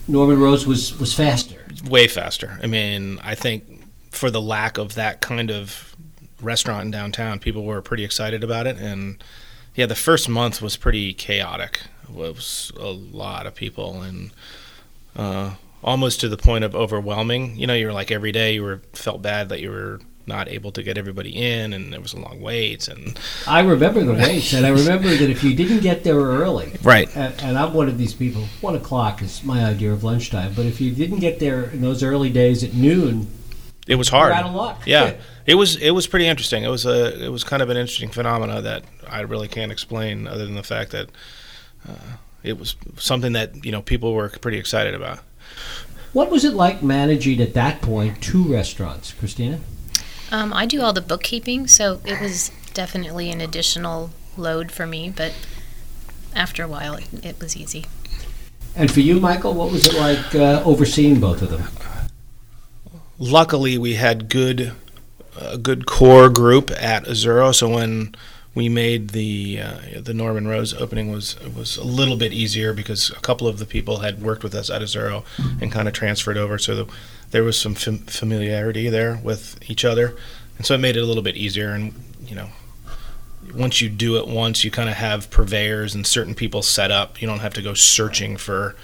Norman 0.06 0.38
Rose 0.38 0.66
was, 0.66 0.98
was 0.98 1.12
faster. 1.12 1.41
Way 1.88 2.08
faster. 2.08 2.58
I 2.62 2.66
mean, 2.66 3.18
I 3.22 3.34
think 3.34 3.84
for 4.10 4.30
the 4.30 4.40
lack 4.40 4.78
of 4.78 4.94
that 4.94 5.20
kind 5.20 5.50
of 5.50 5.96
restaurant 6.40 6.84
in 6.84 6.90
downtown, 6.90 7.38
people 7.38 7.64
were 7.64 7.82
pretty 7.82 8.04
excited 8.04 8.44
about 8.44 8.66
it. 8.66 8.76
And 8.76 9.22
yeah, 9.74 9.86
the 9.86 9.94
first 9.94 10.28
month 10.28 10.60
was 10.60 10.76
pretty 10.76 11.12
chaotic. 11.14 11.80
It 12.04 12.14
was 12.14 12.72
a 12.78 12.90
lot 12.90 13.46
of 13.46 13.54
people, 13.54 14.02
and 14.02 14.30
uh, 15.16 15.54
almost 15.82 16.20
to 16.20 16.28
the 16.28 16.36
point 16.36 16.64
of 16.64 16.74
overwhelming. 16.74 17.56
You 17.56 17.66
know, 17.66 17.74
you 17.74 17.86
were 17.86 17.92
like 17.92 18.10
every 18.10 18.32
day 18.32 18.54
you 18.54 18.62
were 18.62 18.82
felt 18.92 19.22
bad 19.22 19.48
that 19.48 19.60
you 19.60 19.70
were 19.70 20.00
not 20.26 20.48
able 20.48 20.72
to 20.72 20.82
get 20.82 20.98
everybody 20.98 21.30
in, 21.30 21.72
and 21.72 21.92
there 21.92 22.00
was 22.00 22.12
a 22.12 22.20
long 22.20 22.40
wait. 22.40 22.88
And 22.88 23.18
I 23.46 23.60
remember 23.60 24.02
the 24.04 24.14
waits, 24.14 24.52
and 24.52 24.66
I 24.66 24.68
remember 24.82 25.08
that 25.08 25.30
if 25.30 25.42
you 25.42 25.54
didn't 25.54 25.80
get 25.80 26.04
there 26.04 26.16
early, 26.16 26.72
right, 26.82 27.14
and, 27.16 27.34
and 27.42 27.58
I'm 27.58 27.74
one 27.74 27.88
of 27.88 27.98
these 27.98 28.14
people. 28.14 28.42
One 28.60 28.74
o'clock 28.74 29.22
is 29.22 29.42
my 29.44 29.64
idea 29.64 29.92
of 29.92 30.04
lunchtime, 30.04 30.52
but 30.54 30.66
if 30.66 30.80
you 30.80 30.92
didn't 30.92 31.20
get 31.20 31.38
there 31.38 31.64
in 31.64 31.80
those 31.80 32.02
early 32.02 32.30
days 32.30 32.62
at 32.62 32.74
noon, 32.74 33.28
it 33.86 33.96
was 33.96 34.08
hard. 34.08 34.32
Out 34.32 34.46
of 34.46 34.54
luck. 34.54 34.82
Yeah, 34.86 35.14
it 35.46 35.56
was. 35.56 35.76
It 35.76 35.90
was 35.90 36.06
pretty 36.06 36.26
interesting. 36.26 36.62
It 36.62 36.70
was 36.70 36.86
a. 36.86 37.24
It 37.24 37.30
was 37.30 37.44
kind 37.44 37.62
of 37.62 37.70
an 37.70 37.76
interesting 37.76 38.10
phenomena 38.10 38.62
that 38.62 38.84
I 39.08 39.20
really 39.20 39.48
can't 39.48 39.72
explain, 39.72 40.26
other 40.26 40.44
than 40.44 40.54
the 40.54 40.62
fact 40.62 40.92
that 40.92 41.08
uh, 41.88 42.16
it 42.42 42.58
was 42.58 42.76
something 42.96 43.32
that 43.32 43.64
you 43.64 43.72
know 43.72 43.82
people 43.82 44.14
were 44.14 44.28
pretty 44.28 44.58
excited 44.58 44.94
about. 44.94 45.20
What 46.12 46.30
was 46.30 46.44
it 46.44 46.54
like 46.54 46.82
managing 46.82 47.40
at 47.40 47.54
that 47.54 47.80
point 47.80 48.22
two 48.22 48.44
restaurants, 48.44 49.12
Christina? 49.12 49.60
Um, 50.32 50.54
I 50.54 50.64
do 50.64 50.80
all 50.80 50.94
the 50.94 51.02
bookkeeping, 51.02 51.66
so 51.66 52.00
it 52.06 52.18
was 52.18 52.50
definitely 52.72 53.30
an 53.30 53.42
additional 53.42 54.10
load 54.38 54.72
for 54.72 54.86
me, 54.86 55.12
but 55.14 55.34
after 56.34 56.62
a 56.62 56.68
while, 56.68 56.94
it, 56.94 57.06
it 57.22 57.38
was 57.38 57.54
easy. 57.54 57.84
And 58.74 58.90
for 58.90 59.00
you, 59.00 59.20
Michael, 59.20 59.52
what 59.52 59.70
was 59.70 59.84
it 59.84 59.94
like 59.94 60.34
uh, 60.34 60.62
overseeing 60.64 61.20
both 61.20 61.42
of 61.42 61.50
them? 61.50 61.64
Luckily, 63.18 63.76
we 63.76 63.94
had 63.94 64.30
good 64.30 64.72
a 65.38 65.58
good 65.58 65.84
core 65.84 66.30
group 66.30 66.70
at 66.70 67.04
Azzurro, 67.04 67.54
so 67.54 67.68
when 67.68 68.14
we 68.54 68.70
made 68.70 69.10
the 69.10 69.60
uh, 69.60 70.00
the 70.00 70.14
Norman 70.14 70.48
Rose 70.48 70.72
opening 70.72 71.12
was 71.12 71.38
was 71.40 71.76
a 71.76 71.84
little 71.84 72.16
bit 72.16 72.32
easier 72.32 72.72
because 72.72 73.10
a 73.10 73.20
couple 73.20 73.46
of 73.46 73.58
the 73.58 73.66
people 73.66 73.98
had 73.98 74.22
worked 74.22 74.42
with 74.42 74.54
us 74.54 74.70
at 74.70 74.80
Azzurro 74.80 75.24
and 75.60 75.70
kind 75.70 75.88
of 75.88 75.94
transferred 75.94 76.38
over, 76.38 76.56
so 76.58 76.74
the, 76.74 76.92
there 77.32 77.42
was 77.42 77.58
some 77.58 77.74
fam- 77.74 77.98
familiarity 77.98 78.88
there 78.88 79.20
with 79.22 79.58
each 79.68 79.84
other, 79.84 80.16
and 80.56 80.64
so 80.64 80.74
it 80.74 80.78
made 80.78 80.96
it 80.96 81.00
a 81.00 81.06
little 81.06 81.22
bit 81.22 81.36
easier. 81.36 81.70
And 81.70 81.92
you 82.24 82.36
know, 82.36 82.48
once 83.54 83.80
you 83.80 83.88
do 83.88 84.16
it 84.16 84.28
once, 84.28 84.64
you 84.64 84.70
kind 84.70 84.88
of 84.88 84.94
have 84.94 85.30
purveyors 85.30 85.94
and 85.94 86.06
certain 86.06 86.34
people 86.34 86.62
set 86.62 86.90
up. 86.90 87.20
You 87.20 87.26
don't 87.26 87.40
have 87.40 87.54
to 87.54 87.62
go 87.62 87.74
searching 87.74 88.36
for 88.36 88.76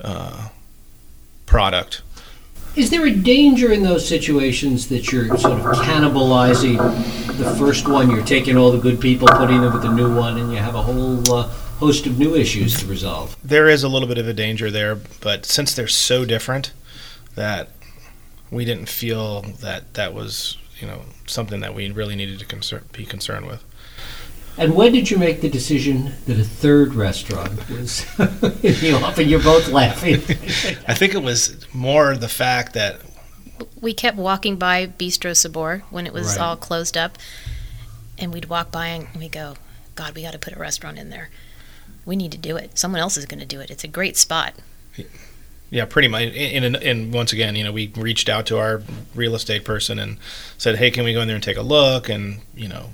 uh, 0.00 0.50
product. 1.46 2.02
Is 2.76 2.90
there 2.90 3.04
a 3.04 3.10
danger 3.10 3.72
in 3.72 3.82
those 3.82 4.06
situations 4.06 4.88
that 4.88 5.10
you're 5.10 5.36
sort 5.36 5.58
of 5.58 5.66
cannibalizing 5.78 6.76
the 7.36 7.56
first 7.56 7.88
one? 7.88 8.10
You're 8.10 8.24
taking 8.24 8.56
all 8.56 8.70
the 8.70 8.78
good 8.78 9.00
people, 9.00 9.26
putting 9.26 9.60
them 9.60 9.72
with 9.72 9.82
the 9.82 9.92
new 9.92 10.14
one, 10.14 10.38
and 10.38 10.52
you 10.52 10.58
have 10.58 10.76
a 10.76 10.82
whole 10.82 11.32
uh, 11.32 11.48
host 11.78 12.06
of 12.06 12.18
new 12.18 12.36
issues 12.36 12.78
to 12.78 12.86
resolve. 12.86 13.36
There 13.42 13.68
is 13.68 13.82
a 13.82 13.88
little 13.88 14.06
bit 14.06 14.18
of 14.18 14.28
a 14.28 14.32
danger 14.32 14.70
there, 14.70 14.94
but 15.20 15.44
since 15.46 15.74
they're 15.74 15.88
so 15.88 16.24
different, 16.24 16.72
that 17.40 17.70
we 18.50 18.64
didn't 18.66 18.88
feel 18.88 19.40
that 19.60 19.94
that 19.94 20.12
was 20.12 20.58
you 20.78 20.86
know 20.86 21.00
something 21.26 21.60
that 21.60 21.74
we 21.74 21.90
really 21.90 22.14
needed 22.16 22.38
to 22.38 22.44
concern, 22.44 22.84
be 22.92 23.04
concerned 23.06 23.46
with. 23.46 23.64
And 24.58 24.74
when 24.74 24.92
did 24.92 25.10
you 25.10 25.16
make 25.16 25.40
the 25.40 25.48
decision 25.48 26.12
that 26.26 26.38
a 26.38 26.44
third 26.44 26.94
restaurant 26.94 27.68
was 27.70 28.04
you 28.62 28.92
know, 28.92 29.12
and 29.16 29.30
you're 29.30 29.42
both 29.42 29.68
laughing? 29.68 30.16
I 30.86 30.94
think 30.94 31.14
it 31.14 31.22
was 31.22 31.66
more 31.72 32.14
the 32.16 32.28
fact 32.28 32.74
that 32.74 33.00
we 33.80 33.94
kept 33.94 34.18
walking 34.18 34.56
by 34.56 34.86
Bistro 34.86 35.34
Sabor 35.34 35.82
when 35.90 36.06
it 36.06 36.12
was 36.12 36.36
Right. 36.36 36.40
all 36.40 36.56
closed 36.56 36.96
up, 36.98 37.16
and 38.18 38.32
we'd 38.34 38.46
walk 38.46 38.70
by 38.70 38.88
and 38.88 39.08
we 39.16 39.28
go, 39.30 39.54
"God, 39.94 40.14
we 40.14 40.22
got 40.22 40.32
to 40.32 40.38
put 40.38 40.52
a 40.54 40.58
restaurant 40.58 40.98
in 40.98 41.08
there. 41.08 41.30
We 42.04 42.16
need 42.16 42.32
to 42.32 42.38
do 42.38 42.56
it. 42.56 42.78
Someone 42.78 43.00
else 43.00 43.16
is 43.16 43.24
going 43.24 43.40
to 43.40 43.46
do 43.46 43.60
it. 43.60 43.70
It's 43.70 43.84
a 43.84 43.88
great 43.88 44.16
spot." 44.18 44.54
Yeah, 45.70 45.84
pretty 45.84 46.08
much. 46.08 46.22
And, 46.22 46.64
and, 46.64 46.76
and 46.76 47.14
once 47.14 47.32
again, 47.32 47.54
you 47.54 47.62
know, 47.62 47.72
we 47.72 47.92
reached 47.96 48.28
out 48.28 48.46
to 48.46 48.58
our 48.58 48.82
real 49.14 49.36
estate 49.36 49.64
person 49.64 49.98
and 50.00 50.18
said, 50.58 50.76
"Hey, 50.76 50.90
can 50.90 51.04
we 51.04 51.12
go 51.12 51.20
in 51.20 51.28
there 51.28 51.36
and 51.36 51.44
take 51.44 51.56
a 51.56 51.62
look?" 51.62 52.08
And 52.08 52.40
you 52.56 52.68
know, 52.68 52.90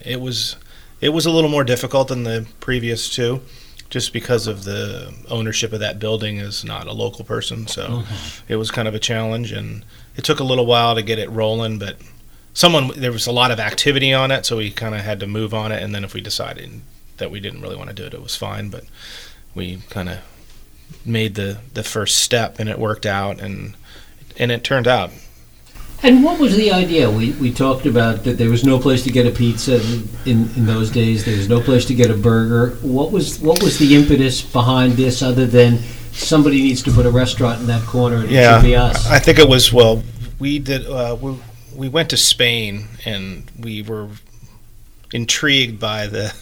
it 0.00 0.20
was 0.20 0.56
it 1.00 1.10
was 1.10 1.26
a 1.26 1.30
little 1.30 1.50
more 1.50 1.64
difficult 1.64 2.08
than 2.08 2.22
the 2.22 2.46
previous 2.60 3.10
two, 3.10 3.42
just 3.88 4.12
because 4.12 4.46
of 4.46 4.62
the 4.62 5.12
ownership 5.28 5.72
of 5.72 5.80
that 5.80 5.98
building 5.98 6.36
is 6.38 6.64
not 6.64 6.86
a 6.86 6.92
local 6.92 7.24
person. 7.24 7.66
So 7.66 7.88
mm-hmm. 7.88 8.52
it 8.52 8.56
was 8.56 8.70
kind 8.70 8.86
of 8.86 8.94
a 8.94 9.00
challenge, 9.00 9.50
and 9.50 9.84
it 10.16 10.22
took 10.22 10.38
a 10.38 10.44
little 10.44 10.66
while 10.66 10.94
to 10.94 11.02
get 11.02 11.18
it 11.18 11.28
rolling. 11.30 11.80
But 11.80 11.96
someone 12.54 12.92
there 12.96 13.12
was 13.12 13.26
a 13.26 13.32
lot 13.32 13.50
of 13.50 13.58
activity 13.58 14.12
on 14.12 14.30
it, 14.30 14.46
so 14.46 14.56
we 14.56 14.70
kind 14.70 14.94
of 14.94 15.00
had 15.00 15.18
to 15.20 15.26
move 15.26 15.52
on 15.52 15.72
it. 15.72 15.82
And 15.82 15.92
then 15.92 16.04
if 16.04 16.14
we 16.14 16.20
decided 16.20 16.80
that 17.16 17.32
we 17.32 17.40
didn't 17.40 17.60
really 17.60 17.76
want 17.76 17.88
to 17.88 17.94
do 17.94 18.04
it, 18.04 18.14
it 18.14 18.22
was 18.22 18.36
fine. 18.36 18.68
But 18.68 18.84
we 19.52 19.78
kind 19.90 20.08
of 20.08 20.20
made 21.04 21.34
the 21.34 21.58
the 21.74 21.82
first 21.82 22.18
step 22.18 22.58
and 22.58 22.68
it 22.68 22.78
worked 22.78 23.06
out 23.06 23.40
and 23.40 23.76
and 24.38 24.50
it 24.52 24.64
turned 24.64 24.86
out 24.88 25.10
And 26.02 26.24
what 26.24 26.38
was 26.40 26.56
the 26.56 26.72
idea? 26.72 27.10
We, 27.10 27.32
we 27.32 27.52
talked 27.52 27.84
about 27.84 28.24
that 28.24 28.38
there 28.38 28.48
was 28.48 28.64
no 28.64 28.78
place 28.78 29.02
to 29.04 29.10
get 29.10 29.26
a 29.26 29.30
pizza 29.30 29.76
in, 30.24 30.48
in 30.56 30.64
those 30.64 30.90
days. 30.90 31.24
There 31.26 31.36
was 31.36 31.48
no 31.48 31.60
place 31.60 31.84
to 31.86 31.94
get 31.94 32.10
a 32.10 32.14
burger. 32.14 32.76
What 32.80 33.12
was 33.12 33.38
what 33.38 33.62
was 33.62 33.78
the 33.78 33.94
impetus 33.94 34.40
behind 34.40 34.94
this, 34.94 35.20
other 35.22 35.46
than 35.46 35.78
somebody 36.12 36.62
needs 36.62 36.82
to 36.84 36.90
put 36.90 37.04
a 37.06 37.10
restaurant 37.10 37.60
in 37.60 37.66
that 37.66 37.82
corner 37.86 38.16
and 38.24 38.32
it 38.38 38.40
yeah 38.40 38.56
should 38.56 38.62
be 38.62 38.74
us? 38.76 39.06
i 39.10 39.18
think 39.18 39.38
it 39.38 39.48
was 39.48 39.72
well 39.72 40.02
we 40.38 40.58
did 40.58 40.86
uh, 40.86 41.16
we, 41.20 41.38
we 41.74 41.88
went 41.88 42.10
to 42.10 42.16
spain 42.16 42.88
and 43.04 43.50
we 43.58 43.82
were 43.82 44.08
intrigued 45.12 45.78
by 45.78 46.06
the 46.06 46.34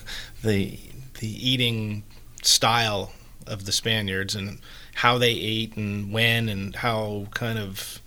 the 0.43 0.79
the 1.21 1.29
eating 1.51 2.03
style 2.43 3.13
of 3.49 3.65
the 3.65 3.73
spaniards 3.73 4.35
and 4.35 4.59
how 4.97 5.19
they 5.19 5.33
ate 5.33 5.77
and 5.77 6.13
when 6.13 6.49
and 6.49 6.77
how 6.77 7.27
kind 7.35 7.59
of 7.59 8.01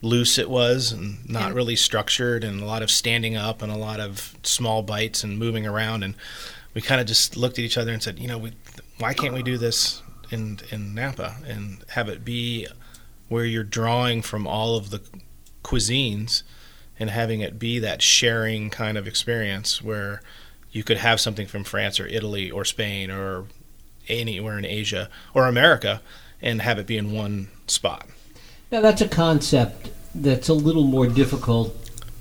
loose 0.00 0.38
it 0.38 0.48
was 0.48 0.92
and 0.92 1.28
not 1.28 1.48
Yeah. 1.50 1.54
really 1.54 1.76
structured 1.76 2.44
and 2.44 2.60
a 2.60 2.64
lot 2.64 2.82
of 2.82 2.90
standing 2.90 3.36
up 3.36 3.62
and 3.62 3.72
a 3.72 3.76
lot 3.76 3.98
of 4.00 4.36
small 4.42 4.82
bites 4.82 5.24
and 5.24 5.38
moving 5.38 5.66
around 5.66 6.02
and 6.04 6.14
we 6.74 6.80
kind 6.80 7.00
of 7.00 7.06
just 7.06 7.36
looked 7.36 7.58
at 7.58 7.64
each 7.64 7.76
other 7.78 7.92
and 7.92 8.02
said 8.02 8.18
you 8.18 8.28
know 8.28 8.38
we, 8.38 8.52
why 8.98 9.12
can't 9.12 9.34
we 9.34 9.42
do 9.42 9.58
this 9.58 10.02
in 10.30 10.60
in 10.70 10.94
Napa 10.94 11.36
and 11.46 11.84
have 11.90 12.08
it 12.08 12.24
be 12.24 12.66
where 13.28 13.44
you're 13.44 13.64
drawing 13.64 14.22
from 14.22 14.46
all 14.46 14.76
of 14.76 14.90
the 14.90 15.00
cuisines 15.64 16.42
and 16.98 17.10
having 17.10 17.40
it 17.40 17.58
be 17.58 17.78
that 17.80 18.00
sharing 18.02 18.70
kind 18.70 18.96
of 18.96 19.06
experience 19.06 19.82
where 19.82 20.22
you 20.70 20.84
could 20.84 20.98
have 20.98 21.18
something 21.20 21.46
from 21.46 21.64
France 21.64 21.98
or 21.98 22.06
Italy 22.06 22.50
or 22.50 22.64
Spain 22.64 23.10
or 23.10 23.46
anywhere 24.08 24.58
in 24.58 24.64
Asia 24.64 25.08
or 25.34 25.46
America 25.46 26.00
and 26.40 26.62
have 26.62 26.78
it 26.78 26.86
be 26.86 26.96
in 26.96 27.12
one 27.12 27.48
spot. 27.66 28.06
Now 28.70 28.80
that's 28.80 29.00
a 29.00 29.08
concept 29.08 29.90
that's 30.14 30.48
a 30.48 30.54
little 30.54 30.84
more 30.84 31.06
difficult 31.06 31.74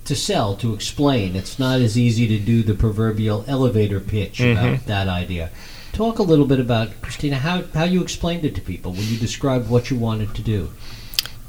to 0.06 0.15
sell, 0.15 0.56
to 0.56 0.74
explain. 0.74 1.36
It's 1.36 1.60
not 1.60 1.82
as 1.82 1.98
easy 1.98 2.27
to 2.27 2.39
do 2.39 2.63
the 2.63 2.74
proverbial 2.74 3.44
elevator 3.48 4.00
pitch 4.00 4.39
about 4.39 4.65
mm-hmm. 4.65 4.88
that 4.88 5.08
idea. 5.08 5.50
Talk 5.91 6.20
a 6.20 6.24
little 6.24 6.46
bit 6.46 6.60
about 6.60 7.01
Christina 7.01 7.38
how 7.38 7.63
how 7.74 7.84
you 7.84 8.01
explained 8.01 8.46
it 8.46 8.56
to 8.56 8.62
people 8.62 8.91
when 8.91 9.03
you 9.03 9.17
described 9.17 9.70
what 9.70 9.89
you 9.89 9.98
wanted 9.98 10.34
to 10.36 10.41
do. 10.41 10.72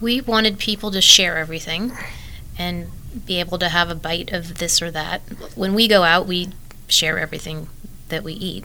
We 0.00 0.20
wanted 0.20 0.58
people 0.58 0.90
to 0.90 1.00
share 1.00 1.36
everything 1.38 1.92
and 2.58 2.88
be 3.26 3.40
able 3.40 3.58
to 3.58 3.68
have 3.68 3.90
a 3.90 3.94
bite 3.94 4.32
of 4.32 4.58
this 4.58 4.82
or 4.82 4.90
that. 4.90 5.20
When 5.54 5.74
we 5.74 5.86
go 5.86 6.02
out, 6.02 6.26
we 6.26 6.48
share 6.88 7.18
everything 7.18 7.68
that 8.08 8.24
we 8.24 8.32
eat 8.32 8.64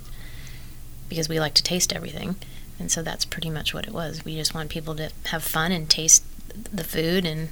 because 1.09 1.29
we 1.29 1.39
like 1.39 1.53
to 1.55 1.63
taste 1.63 1.93
everything. 1.93 2.35
And 2.79 2.91
so 2.91 3.01
that's 3.01 3.25
pretty 3.25 3.49
much 3.49 3.73
what 3.73 3.85
it 3.85 3.93
was. 3.93 4.25
We 4.25 4.35
just 4.35 4.53
want 4.53 4.69
people 4.69 4.95
to 4.95 5.11
have 5.27 5.43
fun 5.43 5.71
and 5.71 5.89
taste 5.89 6.23
the 6.53 6.83
food 6.83 7.25
and 7.25 7.49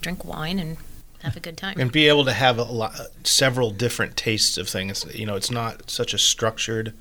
drink 0.00 0.24
wine 0.24 0.58
and 0.58 0.76
have 1.22 1.36
a 1.36 1.40
good 1.40 1.56
time. 1.56 1.78
and 1.80 1.90
be 1.90 2.08
able 2.08 2.24
to 2.24 2.32
have 2.32 2.58
a 2.58 2.62
lot, 2.62 2.94
several 3.24 3.70
different 3.70 4.16
tastes 4.16 4.56
of 4.56 4.68
things. 4.68 5.04
You 5.14 5.26
know, 5.26 5.34
it's 5.34 5.50
not 5.50 5.90
such 5.90 6.14
a 6.14 6.18
structured 6.18 6.94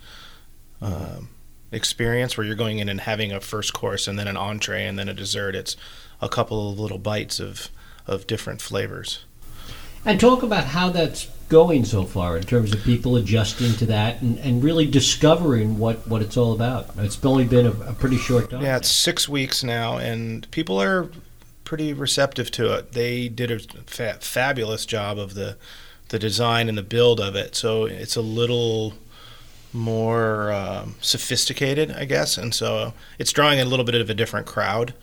um, 0.82 1.30
experience 1.72 2.36
where 2.36 2.46
you're 2.46 2.56
going 2.56 2.80
in 2.80 2.90
and 2.90 3.02
having 3.02 3.32
a 3.32 3.40
first 3.40 3.74
course 3.74 4.08
and 4.08 4.18
then 4.18 4.28
an 4.28 4.38
entree 4.38 4.86
and 4.86 4.98
then 4.98 5.08
a 5.08 5.14
dessert. 5.14 5.56
It's 5.56 5.78
a 6.20 6.30
couple 6.30 6.72
of 6.72 6.80
little 6.80 6.98
bites 6.98 7.40
of 7.40 7.70
of 8.08 8.26
different 8.26 8.62
flavors. 8.62 9.26
And 10.06 10.20
talk 10.20 10.42
about 10.42 10.66
how 10.66 10.90
that's 10.90 11.28
going 11.50 11.86
so 11.86 12.04
far 12.04 12.38
in 12.38 12.44
terms 12.44 12.74
of 12.74 12.84
people 12.84 13.16
adjusting 13.16 13.74
to 13.74 13.86
that 13.86 14.22
and, 14.22 14.38
and 14.40 14.64
really 14.64 14.86
discovering 14.86 15.78
what, 15.78 16.06
what 16.08 16.22
it's 16.22 16.36
all 16.36 16.54
about. 16.54 16.90
It's 16.98 17.24
only 17.24 17.46
been 17.46 17.66
a, 17.66 17.72
a 17.90 17.94
pretty 17.94 18.18
short 18.18 18.50
time. 18.50 18.62
Yeah, 18.62 18.78
it's 18.78 18.90
six 18.90 19.30
weeks 19.30 19.64
now, 19.64 19.98
and 19.98 20.50
people 20.52 20.82
are 20.82 21.10
pretty 21.64 21.94
receptive 21.94 22.52
to 22.52 22.74
it. 22.74 22.94
They 22.94 23.28
did 23.30 23.52
a 23.52 23.60
fa- 23.86 24.18
fabulous 24.22 24.86
job 24.86 25.18
of 25.18 25.34
the 25.34 25.58
the 26.10 26.18
design 26.18 26.70
and 26.70 26.78
the 26.78 26.84
build 26.84 27.20
of 27.20 27.36
it, 27.36 27.54
so 27.54 27.84
it's 27.84 28.16
a 28.16 28.22
little 28.22 28.94
more 29.74 30.54
um, 30.54 30.96
sophisticated, 31.02 31.92
I 31.92 32.06
guess, 32.06 32.38
and 32.38 32.56
so 32.56 32.94
it's 33.20 33.34
drawing 33.34 33.60
a 33.60 33.66
little 33.66 33.84
bit 33.84 33.96
of 33.96 34.10
a 34.10 34.14
different 34.14 34.48
crowd. 34.48 34.94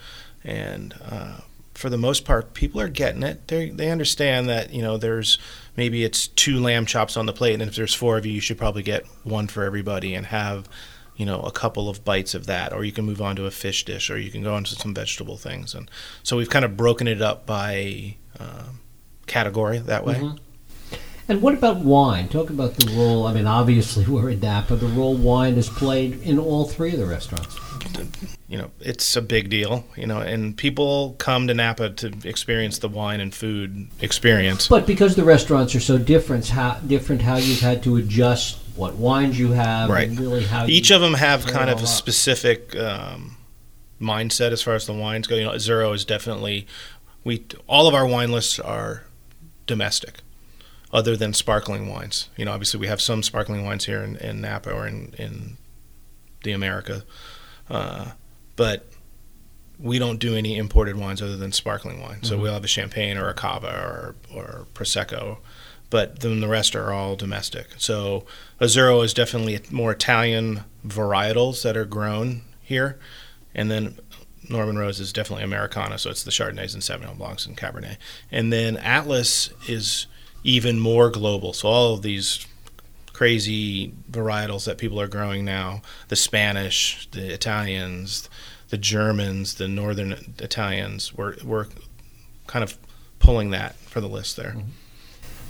And 0.43 0.95
uh, 1.05 1.41
for 1.75 1.91
the 1.91 1.99
most 1.99 2.25
part, 2.25 2.55
people 2.55 2.81
are 2.81 2.89
getting 2.89 3.23
it. 3.23 3.49
They 3.49 3.69
they 3.69 3.91
understand 3.91 4.49
that 4.49 4.73
you 4.73 4.81
know 4.81 4.97
there's 4.97 5.39
maybe 5.77 6.05
it's 6.05 6.29
two 6.29 6.61
lamb 6.61 6.87
chops 6.87 7.17
on 7.17 7.27
the 7.27 7.33
plate, 7.33 7.55
and 7.55 7.63
if 7.63 7.75
there's 7.77 7.95
four 7.95 8.17
of 8.17 8.27
you, 8.27 8.33
you 8.33 8.41
should 8.41 8.59
probably 8.59 8.83
get 8.83 9.05
one 9.25 9.47
for 9.49 9.65
everybody 9.65 10.15
and 10.15 10.27
have 10.27 10.69
you 11.17 11.25
know, 11.25 11.41
a 11.43 11.53
couple 11.53 11.89
of 11.89 12.05
bites 12.05 12.35
of 12.35 12.47
that, 12.47 12.73
or 12.73 12.83
you 12.85 12.91
can 12.91 13.05
move 13.05 13.23
on 13.23 13.37
to 13.37 13.47
a 13.47 13.51
fish 13.53 13.85
dish, 13.85 14.11
or 14.11 14.19
you 14.19 14.33
can 14.33 14.43
go 14.43 14.57
into 14.57 14.75
some 14.75 14.93
vegetable 14.93 15.37
things. 15.37 15.73
And 15.73 15.89
so 16.25 16.37
we've 16.37 16.51
kind 16.51 16.65
of 16.65 16.77
broken 16.77 17.07
it 17.07 17.23
up 17.23 17.47
by 17.47 18.17
um, 18.41 18.81
category 19.29 19.79
that 19.79 20.05
way. 20.05 20.15
Mhm. 20.17 20.39
And 21.29 21.41
what 21.41 21.55
about 21.55 21.79
wine? 21.79 22.29
Talk 22.29 22.51
about 22.51 22.75
the 22.75 22.95
role. 22.95 23.27
I 23.27 23.33
mean, 23.33 23.47
obviously 23.47 24.05
we're 24.07 24.31
in 24.31 24.41
Napa. 24.41 24.77
The 24.77 24.87
role 24.87 25.17
wine 25.17 25.55
has 25.57 25.69
played 25.71 26.21
in 26.23 26.39
all 26.39 26.67
three 26.67 26.93
of 26.93 26.99
the 26.99 27.07
restaurants. 27.07 27.59
You 28.49 28.59
know, 28.59 28.71
it's 28.81 29.17
a 29.17 29.23
big 29.23 29.49
deal, 29.49 29.87
you 29.97 30.07
know, 30.07 30.21
and 30.21 30.55
people 30.57 31.15
come 31.19 31.47
to 31.49 31.55
Napa 31.55 31.91
to 31.91 32.13
experience 32.25 32.79
the 32.79 32.89
wine 32.89 33.21
and 33.21 33.35
food 33.35 33.89
experience. 34.01 34.69
But 34.69 34.87
because 34.87 35.17
the 35.17 35.25
restaurants 35.25 35.75
are 35.75 35.81
so 35.81 35.97
different, 35.97 36.49
how 36.49 36.75
different 36.87 37.23
how 37.23 37.37
you've 37.37 37.61
had 37.61 37.83
to 37.85 37.97
adjust 37.97 38.59
what 38.77 38.97
wines 38.97 39.39
you 39.39 39.53
have, 39.53 39.89
Right. 39.89 40.09
and 40.09 40.19
really 40.19 40.45
how 40.45 40.67
Each 40.67 40.91
of 40.91 41.01
them 41.01 41.15
have 41.15 41.47
kind 41.47 41.71
of 41.71 41.79
a 41.79 41.83
up. 41.83 41.89
specific 41.89 42.77
um, 42.77 43.37
mindset 44.01 44.53
as 44.53 44.61
far 44.63 44.75
as 44.75 44.87
the 44.87 44.93
wines 44.93 45.27
go. 45.27 45.37
You 45.37 45.45
know, 45.45 45.57
Zero 45.59 45.93
is 45.93 46.05
definitely 46.05 46.67
we 47.23 47.45
all 47.67 47.87
of 47.89 47.95
our 47.95 48.07
wine 48.07 48.31
lists 48.31 48.59
are 48.59 49.05
domestic, 49.67 50.17
other 50.95 51.17
than 51.17 51.35
sparkling 51.35 51.89
wines. 51.89 52.31
You 52.37 52.45
know, 52.45 52.53
obviously 52.53 52.79
we 52.79 52.87
have 52.87 53.03
some 53.03 53.25
sparkling 53.25 53.65
wines 53.65 53.85
here 53.85 54.03
in, 54.03 54.17
in 54.17 54.41
Napa 54.41 54.71
or 54.71 54.87
in 54.87 55.13
in 55.19 55.57
the 56.45 56.53
America, 56.53 57.05
uh, 57.69 58.13
but 58.55 58.87
we 59.79 59.99
don't 59.99 60.21
do 60.21 60.37
any 60.37 60.57
imported 60.57 60.97
wines 60.97 61.21
other 61.21 61.37
than 61.37 61.51
sparkling 61.51 62.01
wine. 62.01 62.23
So 62.23 62.39
we'll 62.39 62.55
have 62.55 62.65
a 62.65 62.69
champagne 62.69 63.19
or 63.19 63.29
a 63.29 63.35
cava 63.35 63.67
or 63.67 64.15
or 64.33 64.67
prosecco, 64.73 65.39
but 65.91 66.21
then 66.21 66.41
the 66.41 66.49
rest 66.49 66.77
are 66.77 66.93
all 66.93 67.17
domestic. 67.17 67.67
So 67.77 68.25
Azzurro 68.61 69.05
is 69.05 69.13
definitely 69.13 69.59
more 69.73 69.91
Italian 69.91 70.63
varietals 70.87 71.63
that 71.63 71.77
are 71.77 71.85
grown 71.85 72.43
here, 72.63 73.01
and 73.53 73.69
then 73.69 73.99
Norman 74.49 74.79
Rose 74.79 75.01
is 75.01 75.13
definitely 75.13 75.43
Americana. 75.43 75.99
So 75.99 76.11
it's 76.11 76.23
the 76.23 76.31
Chardonnays 76.31 76.73
and 76.75 76.83
Sauvignon 76.85 77.19
Blancs 77.19 77.47
and 77.47 77.57
Cabernet, 77.57 77.97
and 78.31 78.53
then 78.53 78.77
Atlas 78.77 79.51
is 79.67 80.07
even 80.45 80.79
more 80.79 81.11
global. 81.11 81.53
So 81.53 81.69
all 81.69 81.95
of 81.95 82.03
these 82.03 82.47
crazy 83.13 83.93
varietals 84.11 84.67
that 84.67 84.79
people 84.79 85.01
are 85.01 85.09
growing 85.09 85.45
now, 85.45 85.83
the 86.09 86.17
Spanish, 86.17 87.09
the 87.13 87.33
Italians, 87.33 88.29
the 88.69 88.79
Germans, 88.79 89.55
the 89.55 89.69
Northern 89.69 90.35
Italians, 90.39 91.15
we're 91.15 91.37
we're 91.43 91.67
kind 92.47 92.63
of 92.63 92.77
pulling 93.19 93.51
that 93.51 93.77
for 93.77 94.01
the 94.01 94.09
list 94.09 94.37
there. 94.37 94.51
Mm-hmm. 94.51 94.71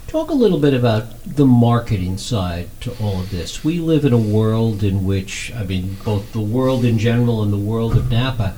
Talk 0.06 0.30
a 0.30 0.34
little 0.34 0.58
bit 0.60 0.74
about 0.74 1.24
the 1.24 1.46
marketing 1.46 2.18
side 2.18 2.68
to 2.82 2.94
all 3.02 3.20
of 3.20 3.30
this. 3.30 3.64
We 3.64 3.80
live 3.80 4.04
in 4.04 4.12
a 4.12 4.18
world 4.18 4.84
in 4.84 5.04
which, 5.04 5.52
I 5.54 5.64
mean, 5.64 5.96
both 6.04 6.32
the 6.32 6.40
world 6.40 6.84
in 6.84 6.98
general 6.98 7.42
and 7.42 7.52
the 7.52 7.58
world 7.58 7.96
of 7.96 8.10
Napa, 8.10 8.54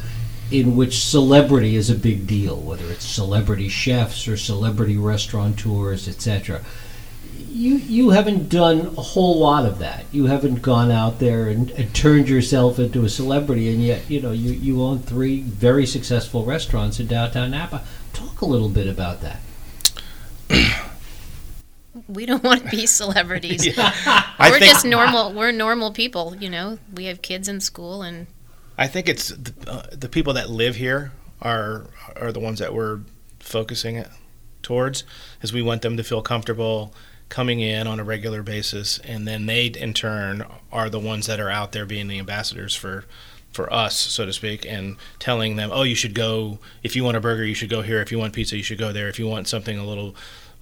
in 0.51 0.77
which 0.77 1.05
celebrity 1.05 1.77
is 1.77 1.91
a 1.91 1.95
big 1.95 2.27
deal, 2.27 2.57
whether 2.61 2.85
it's 2.91 3.05
celebrity 3.05 3.69
chefs 3.69 4.29
or 4.29 4.37
celebrity 4.37 4.97
restaurateurs, 4.97 6.07
etc. 6.09 6.63
You 7.49 7.77
you 7.77 8.11
haven't 8.11 8.49
done 8.49 8.95
a 8.99 9.03
whole 9.03 9.39
lot 9.41 9.67
of 9.67 9.79
that. 9.81 10.05
You 10.13 10.27
haven't 10.27 10.63
gone 10.63 10.91
out 10.91 11.19
there 11.19 11.49
and, 11.49 11.71
and 11.73 11.95
turned 11.95 12.29
yourself 12.29 12.79
into 12.79 13.05
a 13.05 13.09
celebrity, 13.09 13.73
and 13.73 13.83
yet 13.83 14.09
you 14.09 14.21
know 14.21 14.33
you, 14.33 14.53
you 14.53 14.83
own 14.83 15.01
three 15.01 15.41
very 15.41 15.87
successful 15.87 16.45
restaurants 16.45 17.01
in 17.01 17.07
downtown 17.07 17.51
Napa. 17.51 17.83
Talk 18.13 18.41
a 18.41 18.47
little 18.47 18.69
bit 18.69 18.87
about 18.87 19.23
that. 19.23 19.41
We 22.09 22.27
don't 22.27 22.45
want 22.45 22.63
to 22.63 22.69
be 22.69 22.87
celebrities. 22.87 23.67
I 23.79 24.51
we're 24.51 24.59
think 24.59 24.73
just 24.73 24.85
normal. 24.85 25.33
We're 25.33 25.51
normal 25.51 25.93
people. 25.93 26.37
You 26.37 26.51
know, 26.51 26.79
we 26.95 27.07
have 27.07 27.23
kids 27.23 27.49
in 27.49 27.61
school, 27.61 28.03
and 28.03 28.27
I 28.79 28.87
think 28.87 29.09
it's 29.09 29.29
the, 29.29 29.55
uh, 29.67 29.87
the 29.93 30.09
people 30.09 30.33
that 30.35 30.51
live 30.51 30.77
here 30.77 31.13
are 31.41 31.87
are 32.17 32.33
the 32.33 32.41
ones 32.41 32.59
that 32.59 32.75
we're 32.75 33.01
focusing 33.41 33.97
it 33.97 34.09
towards, 34.63 35.05
is 35.43 35.53
we 35.53 35.63
want 35.63 35.83
them 35.83 35.97
to 35.97 36.05
feel 36.05 36.23
comfortable 36.23 36.93
coming 37.29 37.61
in 37.61 37.87
on 37.87 37.99
a 37.99 38.05
regular 38.05 38.43
basis, 38.43 38.99
and 39.01 39.27
then 39.27 39.47
they 39.47 39.67
in 39.67 39.95
turn 39.95 40.45
are 40.71 40.91
the 40.91 41.01
ones 41.01 41.27
that 41.27 41.41
are 41.41 41.51
out 41.51 41.73
there 41.73 41.87
being 41.87 42.09
the 42.09 42.19
ambassadors 42.19 42.75
for 42.75 43.05
for 43.53 43.73
us, 43.73 43.99
so 43.99 44.27
to 44.27 44.33
speak, 44.33 44.67
and 44.67 44.97
telling 45.19 45.57
them, 45.57 45.71
oh, 45.73 45.83
you 45.83 45.95
should 45.95 46.15
go 46.15 46.59
if 46.83 46.95
you 46.95 47.03
want 47.03 47.17
a 47.17 47.21
burger, 47.21 47.45
you 47.45 47.55
should 47.55 47.71
go 47.71 47.83
here. 47.83 48.03
If 48.03 48.13
you 48.13 48.19
want 48.19 48.35
pizza, 48.35 48.57
you 48.57 48.63
should 48.63 48.79
go 48.79 48.93
there. 48.93 49.09
If 49.09 49.19
you 49.19 49.27
want 49.27 49.49
something 49.49 49.79
a 49.79 49.87
little 49.87 50.15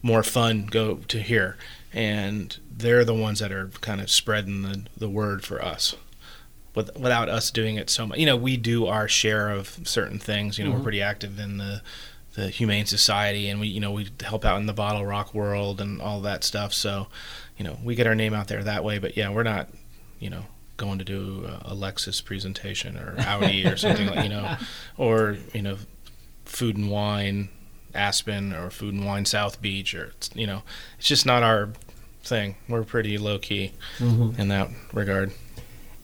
more 0.02 0.22
fun, 0.22 0.66
go 0.66 0.96
to 1.08 1.20
here. 1.20 1.56
And 1.92 2.56
they're 2.70 3.04
the 3.04 3.14
ones 3.14 3.38
that 3.40 3.52
are 3.52 3.68
kind 3.80 4.00
of 4.00 4.10
spreading 4.10 4.62
the, 4.62 4.86
the 4.96 5.08
word 5.08 5.44
for 5.44 5.64
us 5.64 5.96
with, 6.74 6.96
without 6.98 7.28
us 7.28 7.50
doing 7.50 7.76
it 7.76 7.90
so 7.90 8.06
much. 8.06 8.18
You 8.18 8.26
know, 8.26 8.36
we 8.36 8.56
do 8.56 8.86
our 8.86 9.08
share 9.08 9.50
of 9.50 9.80
certain 9.84 10.18
things. 10.18 10.58
You 10.58 10.64
know, 10.64 10.70
we're 10.70 10.76
mm-hmm. 10.76 10.84
pretty 10.84 11.02
active 11.02 11.38
in 11.38 11.58
the 11.58 11.82
the 12.34 12.48
Humane 12.48 12.86
Society, 12.86 13.48
and 13.48 13.60
we 13.60 13.68
you 13.68 13.80
know 13.80 13.92
we 13.92 14.08
help 14.24 14.44
out 14.44 14.58
in 14.58 14.66
the 14.66 14.72
Bottle 14.72 15.06
Rock 15.06 15.34
world 15.34 15.80
and 15.80 16.00
all 16.00 16.20
that 16.22 16.44
stuff. 16.44 16.72
So, 16.72 17.06
you 17.56 17.64
know, 17.64 17.78
we 17.82 17.94
get 17.94 18.06
our 18.06 18.14
name 18.14 18.34
out 18.34 18.48
there 18.48 18.62
that 18.64 18.84
way. 18.84 18.98
But 18.98 19.16
yeah, 19.16 19.30
we're 19.30 19.44
not, 19.44 19.68
you 20.18 20.30
know, 20.30 20.46
going 20.76 20.98
to 20.98 21.04
do 21.04 21.46
a 21.62 21.74
Lexus 21.74 22.24
presentation 22.24 22.96
or 22.96 23.14
Audi 23.18 23.66
or 23.66 23.76
something 23.76 24.08
like 24.08 24.24
you 24.24 24.30
know, 24.30 24.56
or 24.96 25.36
you 25.52 25.62
know, 25.62 25.76
Food 26.44 26.76
and 26.76 26.90
Wine 26.90 27.50
Aspen 27.94 28.52
or 28.52 28.70
Food 28.70 28.94
and 28.94 29.06
Wine 29.06 29.24
South 29.24 29.62
Beach 29.62 29.94
or 29.94 30.06
it's- 30.06 30.30
you 30.34 30.46
know, 30.46 30.62
it's 30.98 31.06
just 31.06 31.24
not 31.24 31.42
our 31.42 31.70
thing. 32.24 32.56
We're 32.68 32.84
pretty 32.84 33.18
low 33.18 33.38
key 33.38 33.72
mm-hmm. 33.98 34.40
in 34.40 34.48
that 34.48 34.70
regard. 34.92 35.32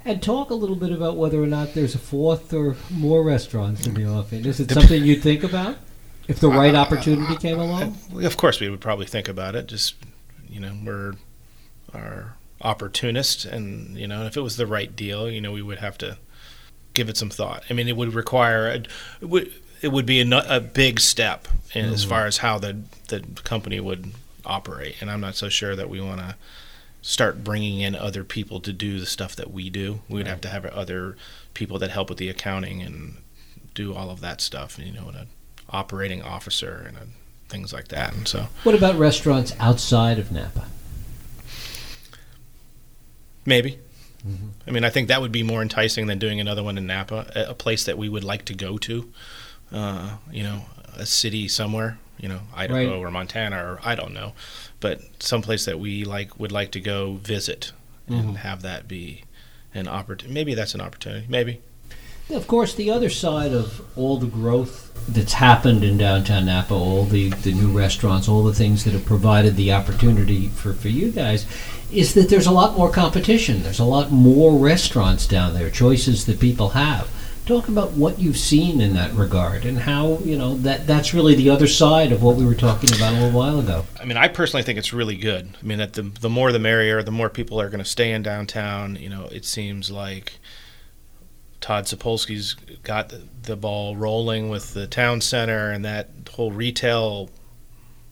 And 0.04 0.22
talk 0.22 0.50
a 0.50 0.54
little 0.54 0.76
bit 0.76 0.92
about 0.92 1.16
whether 1.16 1.42
or 1.42 1.46
not 1.46 1.74
there's 1.74 1.94
a 1.94 1.98
fourth 1.98 2.54
or 2.54 2.76
more 2.90 3.22
restaurants 3.22 3.86
in 3.86 3.94
the 3.94 4.06
offing. 4.06 4.46
Is 4.46 4.58
it 4.58 4.70
something 4.70 5.04
you'd 5.04 5.22
think 5.22 5.44
about 5.44 5.76
if 6.26 6.40
the 6.40 6.48
right 6.48 6.74
uh, 6.74 6.78
opportunity 6.78 7.36
came 7.36 7.58
along? 7.58 7.98
Uh, 8.14 8.20
of 8.20 8.36
course, 8.36 8.60
we 8.60 8.70
would 8.70 8.80
probably 8.80 9.06
think 9.06 9.28
about 9.28 9.54
it. 9.54 9.66
Just 9.66 9.96
you 10.48 10.60
know, 10.60 10.72
we're 10.82 11.14
are 11.92 12.36
opportunists, 12.62 13.44
and 13.44 13.96
you 13.96 14.06
know, 14.06 14.24
if 14.24 14.36
it 14.36 14.40
was 14.40 14.56
the 14.56 14.66
right 14.66 14.94
deal, 14.94 15.28
you 15.28 15.40
know, 15.40 15.52
we 15.52 15.62
would 15.62 15.78
have 15.78 15.98
to 15.98 16.16
give 16.94 17.08
it 17.08 17.16
some 17.16 17.30
thought. 17.30 17.64
I 17.68 17.74
mean, 17.74 17.88
it 17.88 17.96
would 17.96 18.14
require 18.14 18.68
a, 18.68 18.74
it 19.20 19.28
would 19.28 19.52
it 19.82 19.88
would 19.88 20.06
be 20.06 20.20
a, 20.20 20.42
a 20.48 20.60
big 20.60 21.00
step 21.00 21.48
in, 21.74 21.86
as 21.86 22.02
mm-hmm. 22.02 22.10
far 22.10 22.26
as 22.26 22.38
how 22.38 22.58
the 22.58 22.78
the 23.08 23.20
company 23.44 23.80
would 23.80 24.12
operate, 24.44 24.96
and 25.00 25.10
I'm 25.10 25.20
not 25.20 25.34
so 25.34 25.48
sure 25.48 25.76
that 25.76 25.90
we 25.90 26.00
want 26.00 26.20
to 26.20 26.36
start 27.02 27.42
bringing 27.42 27.80
in 27.80 27.94
other 27.94 28.24
people 28.24 28.60
to 28.60 28.72
do 28.72 29.00
the 29.00 29.06
stuff 29.06 29.34
that 29.36 29.50
we 29.50 29.70
do. 29.70 30.00
We'd 30.08 30.26
have 30.26 30.40
to 30.42 30.48
have 30.48 30.64
other 30.66 31.16
people 31.54 31.78
that 31.78 31.90
help 31.90 32.08
with 32.08 32.18
the 32.18 32.28
accounting 32.28 32.82
and 32.82 33.16
do 33.74 33.94
all 33.94 34.10
of 34.10 34.20
that 34.20 34.40
stuff. 34.40 34.78
You 34.78 34.92
know, 34.92 35.08
an 35.08 35.28
operating 35.70 36.22
officer 36.22 36.84
and 36.86 36.96
a, 36.96 37.06
things 37.48 37.72
like 37.72 37.88
that. 37.88 38.14
And 38.14 38.28
so 38.28 38.48
What 38.62 38.74
about 38.74 38.96
restaurants 38.96 39.54
outside 39.58 40.18
of 40.18 40.30
Napa? 40.30 40.66
maybe. 43.46 43.78
I 44.66 44.70
mean, 44.70 44.84
I 44.84 44.90
think 44.90 45.08
that 45.08 45.22
would 45.22 45.32
be 45.32 45.42
more 45.42 45.62
enticing 45.62 46.06
than 46.06 46.18
doing 46.18 46.40
another 46.40 46.62
one 46.62 46.76
in 46.76 46.86
Napa, 46.86 47.32
a, 47.34 47.50
a 47.50 47.54
place 47.54 47.84
that 47.84 47.96
we 47.96 48.08
would 48.08 48.22
like 48.22 48.44
to 48.44 48.54
go 48.54 48.76
to. 48.78 49.10
Uh, 49.72 50.16
you 50.30 50.42
know, 50.42 50.66
a 50.96 51.06
city 51.06 51.48
somewhere. 51.48 51.98
You 52.20 52.28
know, 52.28 52.40
Idaho 52.54 52.78
Right. 52.78 52.88
or 52.88 53.10
Montana 53.10 53.56
or 53.56 53.80
I 53.82 53.94
don't 53.94 54.12
know, 54.12 54.34
but 54.80 55.00
someplace 55.20 55.64
that 55.64 55.80
we 55.80 56.04
like 56.04 56.38
would 56.38 56.52
like 56.52 56.70
to 56.72 56.80
go 56.80 57.14
visit 57.14 57.72
and 58.06 58.16
mm-hmm. 58.16 58.34
have 58.36 58.62
that 58.62 58.86
be 58.86 59.24
an 59.74 59.88
opportunity. 59.88 60.34
Maybe 60.34 60.54
that's 60.54 60.74
an 60.74 60.80
opportunity. 60.80 61.26
Maybe. 61.28 61.60
Of 62.30 62.46
course, 62.46 62.74
the 62.74 62.90
other 62.90 63.10
side 63.10 63.52
of 63.52 63.80
all 63.96 64.16
the 64.16 64.26
growth 64.26 64.92
that's 65.08 65.32
happened 65.32 65.82
in 65.82 65.98
downtown 65.98 66.46
Napa, 66.46 66.72
all 66.72 67.04
the, 67.04 67.30
the 67.30 67.52
new 67.52 67.76
restaurants, 67.76 68.28
all 68.28 68.44
the 68.44 68.54
things 68.54 68.84
that 68.84 68.92
have 68.92 69.04
provided 69.04 69.56
the 69.56 69.72
opportunity 69.72 70.46
for, 70.46 70.72
for 70.72 70.88
you 70.88 71.10
guys, 71.10 71.44
is 71.90 72.14
that 72.14 72.28
there's 72.28 72.46
a 72.46 72.52
lot 72.52 72.76
more 72.76 72.90
competition. 72.90 73.64
There's 73.64 73.80
a 73.80 73.84
lot 73.84 74.12
more 74.12 74.56
restaurants 74.56 75.26
down 75.26 75.54
there, 75.54 75.70
choices 75.70 76.26
that 76.26 76.38
people 76.38 76.70
have. 76.70 77.10
Talk 77.50 77.66
about 77.66 77.90
what 77.94 78.20
you've 78.20 78.36
seen 78.38 78.80
in 78.80 78.94
that 78.94 79.12
regard 79.12 79.64
and 79.64 79.76
how, 79.76 80.18
you 80.18 80.38
know, 80.38 80.54
that 80.58 80.86
that's 80.86 81.12
really 81.12 81.34
the 81.34 81.50
other 81.50 81.66
side 81.66 82.12
of 82.12 82.22
what 82.22 82.36
we 82.36 82.46
were 82.46 82.54
talking 82.54 82.94
about 82.94 83.12
a 83.12 83.16
little 83.16 83.36
while 83.36 83.58
ago. 83.58 83.84
I 84.00 84.04
mean, 84.04 84.16
I 84.16 84.28
personally 84.28 84.62
think 84.62 84.78
it's 84.78 84.92
really 84.92 85.16
good. 85.16 85.56
I 85.60 85.66
mean, 85.66 85.78
that 85.78 85.94
the 85.94 86.02
the 86.02 86.28
more 86.28 86.52
the 86.52 86.60
merrier. 86.60 87.02
The 87.02 87.10
more 87.10 87.28
people 87.28 87.60
are 87.60 87.68
going 87.68 87.82
to 87.82 87.84
stay 87.84 88.12
in 88.12 88.22
downtown. 88.22 88.94
You 88.94 89.08
know, 89.08 89.24
it 89.32 89.44
seems 89.44 89.90
like 89.90 90.38
Todd 91.60 91.86
Zapolski's 91.86 92.54
got 92.84 93.08
the, 93.08 93.22
the 93.42 93.56
ball 93.56 93.96
rolling 93.96 94.48
with 94.48 94.72
the 94.72 94.86
town 94.86 95.20
center 95.20 95.72
and 95.72 95.84
that 95.84 96.08
whole 96.30 96.52
retail 96.52 97.30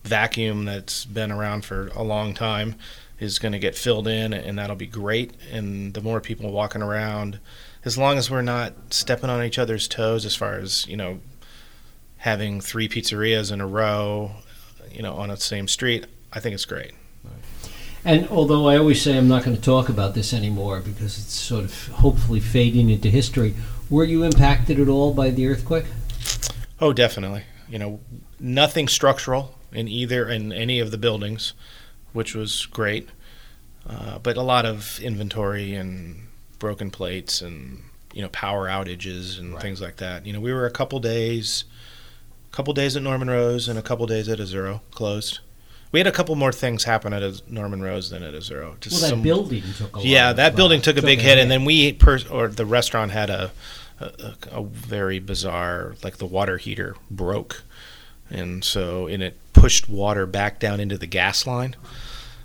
vacuum 0.03 0.65
that's 0.65 1.05
been 1.05 1.31
around 1.31 1.63
for 1.63 1.87
a 1.95 2.03
long 2.03 2.33
time 2.33 2.75
is 3.21 3.39
going 3.39 3.53
to 3.53 3.59
get 3.59 3.75
filled 3.75 4.09
in, 4.09 4.33
and 4.33 4.59
that'll 4.59 4.75
be 4.75 4.85
great. 4.85 5.31
And 5.49 5.93
the 5.93 6.01
more 6.01 6.19
people 6.19 6.51
walking 6.51 6.81
around, 6.81 7.39
as 7.89 7.97
long 7.97 8.19
as 8.19 8.29
we're 8.29 8.43
not 8.43 8.73
stepping 8.91 9.31
on 9.31 9.43
each 9.43 9.57
other's 9.57 9.87
toes, 9.87 10.23
as 10.23 10.35
far 10.35 10.59
as 10.59 10.85
you 10.85 10.95
know, 10.95 11.19
having 12.17 12.61
three 12.61 12.87
pizzerias 12.87 13.51
in 13.51 13.61
a 13.61 13.65
row, 13.65 14.29
you 14.91 15.01
know, 15.01 15.15
on 15.15 15.29
the 15.29 15.37
same 15.37 15.67
street, 15.67 16.05
I 16.31 16.39
think 16.39 16.53
it's 16.53 16.65
great. 16.65 16.91
And 18.05 18.27
although 18.29 18.67
I 18.67 18.77
always 18.77 19.01
say 19.01 19.17
I'm 19.17 19.27
not 19.27 19.43
going 19.43 19.57
to 19.57 19.61
talk 19.61 19.89
about 19.89 20.13
this 20.13 20.33
anymore 20.33 20.81
because 20.81 21.17
it's 21.17 21.33
sort 21.33 21.63
of 21.63 21.87
hopefully 21.87 22.39
fading 22.39 22.91
into 22.91 23.09
history, 23.09 23.55
were 23.89 24.03
you 24.03 24.21
impacted 24.21 24.79
at 24.79 24.87
all 24.87 25.11
by 25.11 25.31
the 25.31 25.47
earthquake? 25.47 25.85
Oh, 26.79 26.93
definitely. 26.93 27.45
You 27.67 27.79
know, 27.79 27.99
nothing 28.39 28.87
structural 28.87 29.55
in 29.71 29.87
either 29.87 30.29
in 30.29 30.53
any 30.53 30.79
of 30.79 30.91
the 30.91 30.97
buildings, 30.99 31.53
which 32.13 32.35
was 32.35 32.67
great. 32.67 33.09
Uh, 33.89 34.19
but 34.19 34.37
a 34.37 34.43
lot 34.43 34.67
of 34.67 34.99
inventory 35.01 35.73
and 35.73 36.28
broken 36.59 36.91
plates 36.91 37.41
and 37.41 37.81
you 38.13 38.21
know 38.21 38.29
power 38.29 38.67
outages 38.67 39.39
and 39.39 39.53
Right. 39.53 39.61
things 39.61 39.81
like 39.81 39.97
that. 39.97 40.25
You 40.25 40.33
know, 40.33 40.39
we 40.39 40.53
were 40.53 40.65
a 40.65 40.71
couple 40.71 40.99
days, 40.99 41.63
couple 42.51 42.73
days 42.73 42.95
at 42.95 43.03
Norman 43.03 43.29
Rose 43.29 43.67
and 43.67 43.79
a 43.79 43.81
couple 43.81 44.05
days 44.07 44.27
at 44.29 44.39
Azzurro 44.39 44.81
closed. 44.91 45.39
We 45.91 45.99
had 45.99 46.05
a 46.07 46.11
couple 46.11 46.35
more 46.35 46.51
things 46.51 46.83
happen 46.83 47.13
at 47.13 47.49
Norman 47.49 47.81
Rose 47.81 48.11
than 48.11 48.21
at 48.21 48.33
Azzurro. 48.35 48.79
Just 48.79 48.93
Well, 48.95 49.01
that 49.01 49.09
some- 49.09 49.21
building 49.23 49.63
took 49.77 49.97
a 49.97 50.01
yeah, 50.01 50.33
that 50.33 50.55
building 50.55 50.81
took 50.81 50.97
a 50.97 51.01
big 51.01 51.19
hit, 51.19 51.37
and 51.39 51.49
then 51.49 51.65
we 51.65 51.93
per- 51.93 52.19
or 52.29 52.47
the 52.49 52.65
restaurant 52.65 53.11
had 53.11 53.29
a, 53.31 53.51
a 53.99 54.05
a- 54.05 54.59
a 54.59 54.63
very 54.65 55.19
bizarre 55.19 55.95
like 56.03 56.17
the 56.17 56.25
water 56.27 56.57
heater 56.57 56.95
broke, 57.09 57.63
and 58.29 58.63
so 58.63 59.07
and 59.07 59.23
it 59.23 59.37
pushed 59.53 59.89
water 59.89 60.25
back 60.27 60.59
down 60.59 60.79
into 60.79 60.97
the 60.97 61.07
gas 61.07 61.45
line, 61.47 61.75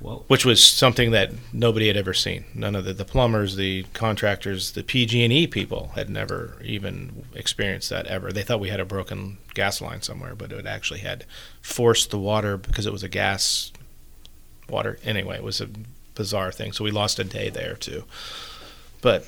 Whoa. 0.01 0.25
which 0.29 0.45
was 0.45 0.63
something 0.63 1.13
that 1.13 1.33
nobody 1.53 1.87
had 1.87 1.97
ever 1.97 2.13
seen. 2.13 2.45
None 2.55 2.75
of 2.75 2.85
the, 2.85 2.93
the 2.93 3.05
plumbers, 3.05 3.57
the 3.57 3.85
contractors, 3.95 4.73
the 4.73 4.83
PG&E 4.83 5.47
people 5.47 5.93
had 5.95 6.11
never 6.11 6.59
even 6.63 7.25
experienced 7.35 7.91
that 7.91 8.07
ever. 8.07 8.33
They 8.33 8.43
thought 8.43 8.61
we 8.61 8.69
had 8.69 8.81
a 8.81 8.85
broken 8.85 9.39
gas 9.55 9.81
line 9.81 10.03
somewhere, 10.03 10.35
but 10.35 10.53
it 10.53 10.67
actually 10.67 11.01
had 11.01 11.25
forced 11.63 12.11
the 12.11 12.19
water 12.19 12.57
because 12.57 12.87
it 12.87 12.93
was 12.93 13.03
a 13.03 13.09
gas 13.09 13.73
water. 14.69 14.99
Anyway, 15.05 15.37
it 15.37 15.43
was 15.43 15.61
a 15.61 15.69
bizarre 16.15 16.53
thing. 16.53 16.73
So 16.73 16.85
we 16.85 16.91
lost 16.91 17.19
a 17.19 17.25
day 17.25 17.51
there 17.51 17.75
too. 17.75 18.05
But 19.01 19.27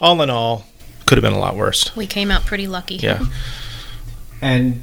all 0.00 0.20
in 0.22 0.30
all, 0.30 0.66
could 1.06 1.18
have 1.18 1.22
been 1.22 1.32
a 1.32 1.38
lot 1.38 1.56
worse. 1.56 1.94
We 1.94 2.06
came 2.06 2.30
out 2.30 2.44
pretty 2.44 2.66
lucky. 2.66 2.96
Yeah. 2.96 3.24
And 4.40 4.82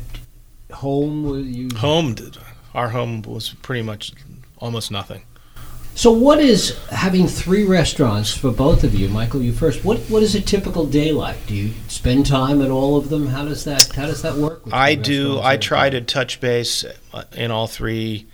home, 0.72 1.24
were 1.24 1.40
you? 1.40 1.70
Home, 1.78 2.16
our 2.74 2.90
home 2.90 3.22
was 3.24 3.50
pretty 3.62 3.82
much 3.82 4.14
almost 4.64 4.90
nothing. 4.92 5.24
So, 5.96 6.12
what 6.12 6.40
is 6.40 6.76
having 6.90 7.28
three 7.28 7.64
restaurants 7.66 8.36
for 8.36 8.50
both 8.50 8.84
of 8.84 8.96
you, 8.96 9.10
Michael? 9.10 9.44
You 9.44 9.54
first. 9.54 9.86
What 9.86 10.00
What 10.10 10.24
is 10.24 10.34
a 10.34 10.42
typical 10.42 10.88
day 10.88 11.12
like? 11.12 11.46
Do 11.46 11.54
you 11.54 11.74
spend 11.88 12.26
time 12.26 12.64
at 12.64 12.72
all 12.72 12.98
of 12.98 13.10
them? 13.10 13.28
How 13.28 13.46
does 13.46 13.64
that 13.66 13.92
How 13.94 14.08
does 14.08 14.24
that 14.24 14.36
work? 14.36 14.64
I 14.72 14.96
do. 14.96 15.40
I 15.40 15.58
try 15.58 15.92
to 15.92 16.02
touch 16.02 16.42
base 16.42 16.84
uh, 17.14 17.26
in 17.36 17.52
all 17.52 17.68
three 17.68 18.26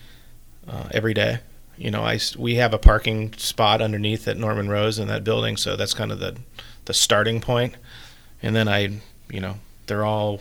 uh, 0.69 0.87
every 0.91 1.13
day. 1.13 1.39
You 1.77 1.91
know, 1.91 2.01
I 2.03 2.15
s- 2.15 2.37
we 2.37 2.55
have 2.55 2.73
a 2.73 2.77
parking 2.77 3.33
spot 3.33 3.81
underneath 3.81 4.25
at 4.27 4.37
Norman 4.37 4.69
Rose 4.69 4.97
in 4.99 5.07
that 5.09 5.25
building, 5.25 5.57
so 5.57 5.75
that's 5.75 5.93
kind 5.93 6.13
of 6.13 6.19
the 6.19 6.37
the 6.85 6.93
starting 6.93 7.41
point. 7.41 7.75
And 8.41 8.55
then 8.55 8.69
I, 8.69 9.01
you 9.29 9.41
know, 9.41 9.55
they're 9.87 10.05
all 10.05 10.39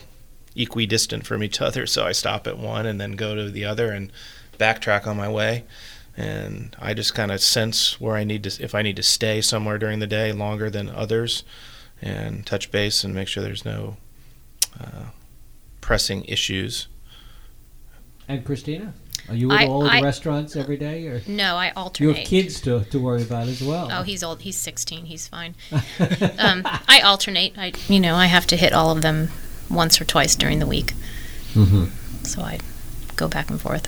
equidistant 0.54 1.26
from 1.26 1.42
each 1.42 1.60
other, 1.60 1.84
so 1.86 2.04
I 2.06 2.12
stop 2.12 2.46
at 2.46 2.58
one 2.58 2.86
and 2.86 3.00
then 3.00 3.12
go 3.12 3.34
to 3.34 3.50
the 3.50 3.64
other 3.64 3.90
and 3.90 4.12
backtrack 4.58 5.06
on 5.06 5.16
my 5.16 5.28
way. 5.28 5.64
And 6.16 6.74
I 6.80 6.94
just 6.94 7.14
kind 7.14 7.30
of 7.30 7.40
sense 7.40 8.00
where 8.00 8.16
I 8.16 8.24
need 8.24 8.42
to, 8.44 8.62
if 8.62 8.74
I 8.74 8.82
need 8.82 8.96
to 8.96 9.02
stay 9.04 9.40
somewhere 9.40 9.78
during 9.78 10.00
the 10.00 10.06
day 10.06 10.32
longer 10.32 10.68
than 10.68 10.88
others, 10.88 11.44
and 12.02 12.44
touch 12.46 12.70
base 12.70 13.02
and 13.04 13.14
make 13.14 13.26
sure 13.28 13.42
there's 13.42 13.64
no 13.64 13.96
uh, 14.80 15.06
pressing 15.80 16.24
issues. 16.24 16.88
And 18.28 18.44
Christina, 18.44 18.94
are 19.28 19.34
you 19.34 19.50
at 19.52 19.60
I- 19.60 19.66
all 19.66 19.84
of 19.86 19.90
I- 19.92 20.00
the 20.00 20.04
restaurants 20.04 20.54
every 20.56 20.76
day, 20.76 21.06
or 21.06 21.22
No, 21.26 21.54
I 21.56 21.70
alternate. 21.70 22.00
you 22.04 22.08
alternate. 22.10 22.18
have 22.18 22.28
kids 22.28 22.60
to, 22.62 22.84
to 22.90 22.98
worry 23.00 23.22
about 23.22 23.46
as 23.48 23.62
well? 23.62 23.88
Oh, 23.92 24.02
he's 24.02 24.22
old. 24.24 24.42
He's 24.42 24.56
16. 24.56 25.06
He's 25.06 25.28
fine. 25.28 25.54
um, 26.38 26.62
I 26.88 27.00
alternate. 27.04 27.56
I, 27.56 27.72
you 27.88 28.00
know, 28.00 28.14
I 28.16 28.26
have 28.26 28.46
to 28.48 28.56
hit 28.56 28.72
all 28.72 28.90
of 28.90 29.02
them 29.02 29.30
once 29.70 30.00
or 30.00 30.04
twice 30.04 30.34
during 30.34 30.58
the 30.58 30.66
week, 30.66 30.92
hmm 31.54 31.86
so 32.24 32.42
I 32.42 32.58
go 33.16 33.28
back 33.28 33.50
and 33.50 33.60
forth. 33.60 33.86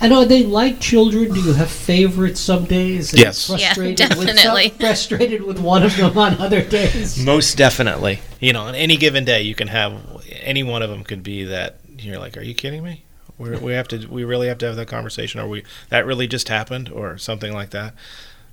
And 0.00 0.12
are 0.12 0.24
they 0.24 0.44
like 0.44 0.80
children? 0.80 1.32
Do 1.34 1.40
you 1.40 1.54
have 1.54 1.70
favorites 1.70 2.40
some 2.40 2.64
days? 2.66 3.12
and 3.12 3.20
Yes. 3.20 3.48
Yeah, 3.48 3.72
Frustrated 3.74 4.16
with 4.16 4.26
definitely. 4.28 4.68
some, 4.70 4.78
frustrated 4.80 5.42
with 5.42 5.58
one 5.58 5.82
of 5.82 5.96
them 5.96 6.16
on 6.16 6.34
other 6.38 6.62
days. 6.62 7.22
Most 7.24 7.56
definitely. 7.56 8.20
You 8.40 8.52
know, 8.52 8.62
on 8.62 8.74
any 8.74 8.96
given 8.96 9.24
day, 9.24 9.42
you 9.42 9.54
can 9.54 9.68
have 9.68 10.00
any 10.40 10.62
one 10.62 10.82
of 10.82 10.90
them 10.90 11.02
could 11.04 11.22
be 11.22 11.44
that 11.44 11.80
you're 11.98 12.18
like, 12.18 12.36
"Are 12.36 12.42
you 12.42 12.54
kidding 12.54 12.84
me? 12.84 13.04
we 13.38 13.50
we 13.56 13.72
have 13.72 13.88
to. 13.88 14.06
We 14.06 14.24
really 14.24 14.46
have 14.48 14.58
to 14.58 14.66
have 14.66 14.76
that 14.76 14.86
conversation. 14.86 15.40
Or 15.40 15.48
we 15.48 15.64
that 15.90 16.06
really 16.06 16.26
just 16.28 16.48
happened, 16.48 16.90
or 16.90 17.18
something 17.18 17.52
like 17.52 17.70
that." 17.70 17.94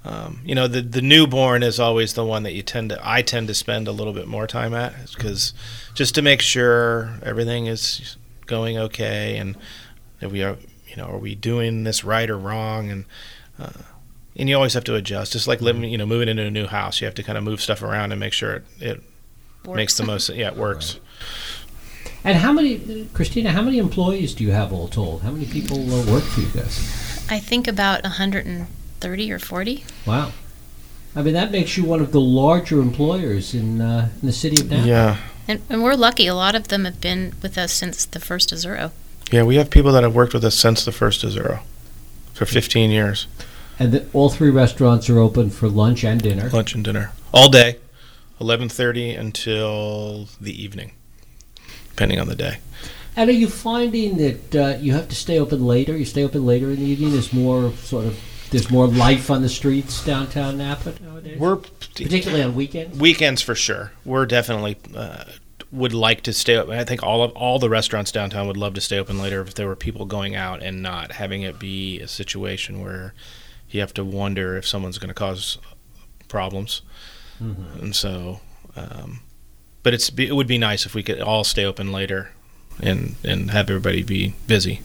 Um, 0.04 0.42
you 0.46 0.54
know, 0.56 0.68
the 0.68 0.82
the 0.82 1.02
newborn 1.02 1.62
is 1.64 1.80
always 1.80 2.14
the 2.14 2.26
one 2.26 2.44
that 2.44 2.54
you 2.54 2.62
tend 2.64 2.90
to. 2.90 3.00
I 3.02 3.22
tend 3.22 3.48
to 3.50 3.54
spend 3.54 3.88
a 3.88 3.92
little 3.92 4.14
bit 4.14 4.28
more 4.28 4.48
time 4.48 4.74
at 4.74 4.94
because 5.14 5.54
just 5.94 6.16
to 6.16 6.22
make 6.22 6.42
sure 6.42 7.20
everything 7.24 7.66
is 7.68 8.16
going 8.48 8.78
okay 8.78 9.38
and 9.38 9.56
that 10.20 10.32
we 10.32 10.44
are. 10.44 10.58
You 10.96 11.04
know, 11.04 11.10
are 11.10 11.18
we 11.18 11.36
doing 11.36 11.84
this 11.84 12.04
right 12.04 12.30
or 12.30 12.38
wrong? 12.38 12.90
And 12.90 13.06
uh, 13.60 13.72
and 14.38 14.50
you 14.50 14.56
always 14.56 14.74
have 14.74 14.84
to 14.86 14.96
adjust. 14.96 15.34
Just 15.34 15.48
like 15.48 15.62
living, 15.62 15.84
you 15.84 15.98
know, 15.98 16.06
moving 16.06 16.28
into 16.28 16.44
a 16.44 16.52
new 16.52 16.68
house, 16.68 17.02
you 17.02 17.06
have 17.06 17.16
to 17.16 17.24
kind 17.24 17.38
of 17.38 17.44
move 17.44 17.62
stuff 17.62 17.82
around 17.82 18.12
and 18.12 18.20
make 18.20 18.34
sure 18.34 18.56
it, 18.56 18.64
it 18.80 19.04
Works. 19.66 19.76
makes 19.76 19.98
the 19.98 20.04
most. 20.04 20.30
Yeah, 20.30 20.50
it 20.50 20.58
works. 20.58 21.00
And 22.24 22.38
how 22.38 22.52
many, 22.52 23.08
Christina? 23.14 23.52
How 23.52 23.62
many 23.62 23.78
employees 23.78 24.34
do 24.34 24.44
you 24.44 24.52
have 24.52 24.74
all 24.74 24.88
told? 24.88 25.22
How 25.22 25.32
many 25.32 25.46
people 25.46 25.78
uh, 25.78 26.12
work 26.12 26.24
for 26.24 26.42
you 26.42 26.48
guys? 26.48 27.26
I 27.30 27.40
think 27.40 27.68
about 27.68 28.04
130 28.04 29.32
or 29.32 29.40
40. 29.40 29.84
Wow. 30.06 30.32
I 31.16 31.22
mean, 31.22 31.34
that 31.34 31.52
makes 31.52 31.78
you 31.78 31.86
one 31.86 32.02
of 32.02 32.12
the 32.12 32.20
larger 32.20 32.82
employers 32.82 33.54
in, 33.54 33.80
uh, 33.80 34.10
in 34.22 34.28
the 34.28 34.34
city 34.34 34.62
of 34.62 34.70
Napa. 34.70 34.88
Yeah, 34.88 35.18
And, 35.48 35.62
and 35.70 35.84
we're 35.84 35.96
lucky. 35.96 36.28
A 36.28 36.36
lot 36.36 36.56
of 36.56 36.68
them 36.68 36.84
have 36.84 37.00
been 37.00 37.34
with 37.42 37.58
us 37.58 37.72
since 37.72 38.06
the 38.06 38.20
first 38.20 38.50
Azzurro. 38.52 38.92
Yeah. 39.32 39.44
We 39.44 39.56
have 39.58 39.70
people 39.70 39.92
that 39.94 40.04
have 40.04 40.14
worked 40.16 40.34
with 40.34 40.44
us 40.46 40.56
since 40.56 40.86
the 40.86 40.92
first 40.92 41.24
Azzurro, 41.24 41.60
for 42.34 42.46
15 42.46 42.92
years, 42.92 43.28
And 43.80 43.92
that 43.92 44.14
all 44.14 44.30
three 44.30 44.50
restaurants 44.50 45.10
are 45.10 45.20
open 45.20 45.50
for 45.50 45.68
lunch 45.68 46.04
and 46.04 46.22
dinner. 46.22 46.50
lunch 46.50 46.76
and 46.76 46.84
dinner, 46.84 47.12
all 47.34 47.50
day, 47.50 47.78
11:30 48.40 49.18
until 49.18 50.28
the 50.40 50.52
evening, 50.64 50.92
depending 51.90 52.20
on 52.20 52.28
the 52.28 52.36
day. 52.36 52.58
And 53.18 53.30
are 53.30 53.34
you 53.34 53.48
finding 53.48 54.18
that 54.18 54.56
uh, 54.56 54.78
you 54.80 54.92
have 54.94 55.08
to 55.10 55.16
stay 55.16 55.40
open 55.40 55.66
later? 55.66 55.96
You 55.98 56.04
stay 56.06 56.24
open 56.24 56.46
later 56.46 56.70
in 56.72 56.76
the 56.78 56.86
evening. 56.86 57.12
There's 57.14 57.32
more 57.32 57.72
sort 57.84 58.06
of 58.06 58.20
there's 58.52 58.70
more 58.70 58.88
life 58.88 59.32
on 59.32 59.42
the 59.42 59.50
streets 59.50 60.04
downtown 60.06 60.58
Napa 60.58 60.94
nowadays, 61.04 61.40
We're 61.40 61.56
particularly 61.58 62.44
on 62.44 62.56
weekends. 62.56 62.98
weekends 63.00 63.42
for 63.42 63.56
sure. 63.56 63.92
We're 64.06 64.26
definitely 64.26 64.78
uh, 64.96 65.24
would 65.76 65.94
like 65.94 66.22
to 66.22 66.34
stay 66.34 66.56
open. 66.56 66.78
I 66.78 66.84
think 66.84 67.04
all 67.04 67.24
of 67.24 67.32
all 67.32 67.60
the 67.60 67.70
restaurants 67.70 68.12
downtown 68.12 68.48
would 68.48 68.58
love 68.58 68.74
to 68.76 68.82
stay 68.82 68.98
open 68.98 69.20
later 69.20 69.42
if 69.42 69.54
there 69.54 69.68
were 69.68 69.76
people 69.76 70.06
going 70.06 70.36
out 70.36 70.64
and 70.64 70.82
not 70.82 71.14
having 71.14 71.42
it 71.42 71.60
be 71.60 72.00
a 72.00 72.08
situation 72.08 72.82
where 72.82 73.14
you 73.70 73.82
have 73.82 73.94
to 73.96 74.06
wonder 74.06 74.58
if 74.58 74.68
someone's 74.68 74.98
going 74.98 75.10
to 75.10 75.14
cause 75.14 75.58
problems. 76.28 76.82
Mhm. 77.42 77.82
And 77.82 77.96
so, 77.96 78.40
um, 78.76 79.20
but 79.84 79.94
it's 79.94 80.10
it 80.18 80.36
would 80.36 80.48
be 80.48 80.58
nice 80.58 80.86
if 80.86 80.96
we 80.96 81.04
could 81.04 81.22
all 81.22 81.44
stay 81.44 81.66
open 81.66 81.92
later 81.92 82.32
and 82.82 83.16
and 83.24 83.52
have 83.52 83.70
everybody 83.70 84.04
be 84.04 84.34
busy. 84.48 84.82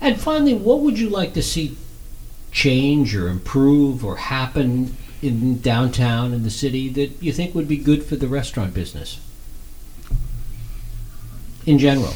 And 0.00 0.18
finally, 0.20 0.54
what 0.54 0.80
would 0.80 0.98
you 0.98 1.08
like 1.08 1.34
to 1.34 1.42
see 1.42 1.76
change 2.52 3.14
or 3.14 3.28
improve 3.28 4.04
or 4.04 4.16
happen 4.16 4.96
in 5.22 5.60
downtown 5.60 6.32
in 6.32 6.42
the 6.42 6.50
city 6.50 6.88
that 6.88 7.10
you 7.20 7.32
think 7.32 7.54
would 7.54 7.68
be 7.68 7.76
good 7.76 8.02
for 8.02 8.16
the 8.16 8.26
restaurant 8.26 8.72
business 8.72 9.18
in 11.66 11.78
general? 11.78 12.12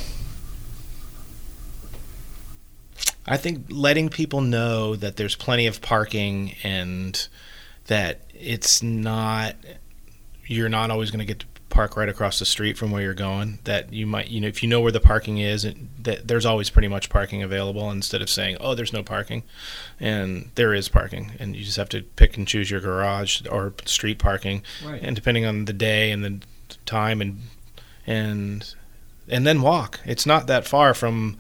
I 3.26 3.36
think 3.36 3.66
letting 3.70 4.10
people 4.10 4.40
know 4.42 4.96
that 4.96 5.16
there's 5.16 5.34
plenty 5.34 5.66
of 5.66 5.80
parking 5.80 6.54
and 6.62 7.26
that 7.86 8.20
it's 8.34 8.82
not 8.82 9.56
you're 10.46 10.68
not 10.68 10.90
always 10.90 11.10
going 11.10 11.20
to 11.20 11.24
get 11.24 11.40
to 11.40 11.46
park 11.70 11.96
right 11.96 12.08
across 12.08 12.38
the 12.38 12.44
street 12.44 12.78
from 12.78 12.90
where 12.92 13.02
you're 13.02 13.14
going 13.14 13.58
that 13.64 13.92
you 13.92 14.06
might 14.06 14.28
you 14.28 14.40
know 14.40 14.46
if 14.46 14.62
you 14.62 14.68
know 14.68 14.80
where 14.80 14.92
the 14.92 15.00
parking 15.00 15.38
is 15.38 15.64
it, 15.64 15.76
that 16.04 16.28
there's 16.28 16.46
always 16.46 16.70
pretty 16.70 16.86
much 16.86 17.08
parking 17.10 17.42
available 17.42 17.90
instead 17.90 18.22
of 18.22 18.30
saying 18.30 18.56
oh 18.60 18.74
there's 18.76 18.92
no 18.92 19.02
parking 19.02 19.42
and 19.98 20.50
there 20.54 20.72
is 20.72 20.88
parking 20.88 21.32
and 21.40 21.56
you 21.56 21.64
just 21.64 21.76
have 21.76 21.88
to 21.88 22.02
pick 22.02 22.36
and 22.36 22.46
choose 22.46 22.70
your 22.70 22.80
garage 22.80 23.42
or 23.50 23.72
street 23.86 24.18
parking 24.18 24.62
Right. 24.84 25.02
and 25.02 25.16
depending 25.16 25.44
on 25.46 25.64
the 25.64 25.72
day 25.72 26.12
and 26.12 26.22
the 26.24 26.40
time 26.86 27.20
and 27.20 27.40
and 28.06 28.72
and 29.28 29.46
then 29.46 29.62
walk 29.62 30.00
it's 30.04 30.26
not 30.26 30.46
that 30.46 30.66
far 30.66 30.94
from 30.94 31.36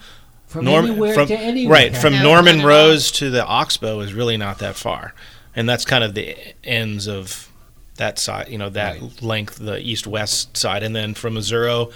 From 0.46 0.64
Norm- 0.66 0.86
anywhere 0.86 1.14
from- 1.14 1.28
to 1.28 1.36
anywhere. 1.38 1.72
Right, 1.72 1.96
from 1.96 2.12
No, 2.14 2.22
Norman 2.22 2.58
not 2.58 2.64
at. 2.64 2.68
Rose 2.68 3.10
to 3.12 3.30
the 3.30 3.44
Oxbow 3.44 4.00
is 4.00 4.12
really 4.14 4.36
not 4.36 4.58
that 4.58 4.76
far, 4.76 5.12
and 5.56 5.68
that's 5.68 5.84
kind 5.84 6.04
of 6.04 6.14
the 6.14 6.36
ends 6.62 7.08
of 7.08 7.48
that 7.96 8.18
side. 8.18 8.48
You 8.48 8.58
know, 8.58 8.70
that 8.70 9.00
Right. 9.00 9.22
length, 9.22 9.56
the 9.58 9.78
east-west 9.80 10.56
side, 10.56 10.82
and 10.84 10.94
then 10.94 11.14
from 11.14 11.34
Missouri 11.34 11.86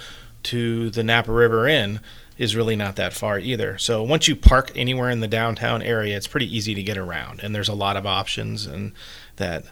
to 0.43 0.89
the 0.89 1.03
Napa 1.03 1.31
River 1.31 1.67
Inn 1.67 1.99
is 2.37 2.55
really 2.55 2.75
not 2.75 2.95
that 2.97 3.13
far 3.13 3.37
either. 3.39 3.77
So 3.77 4.01
once 4.03 4.27
you 4.27 4.35
park 4.35 4.71
anywhere 4.75 5.09
in 5.09 5.19
the 5.19 5.27
downtown 5.27 5.81
area, 5.81 6.15
it's 6.15 6.27
pretty 6.27 6.53
easy 6.55 6.73
to 6.75 6.83
get 6.83 6.97
around, 6.97 7.39
and 7.43 7.53
there's 7.55 7.67
a 7.69 7.73
lot 7.73 7.95
of 7.97 8.05
options, 8.05 8.65
and 8.65 8.91
that 9.37 9.63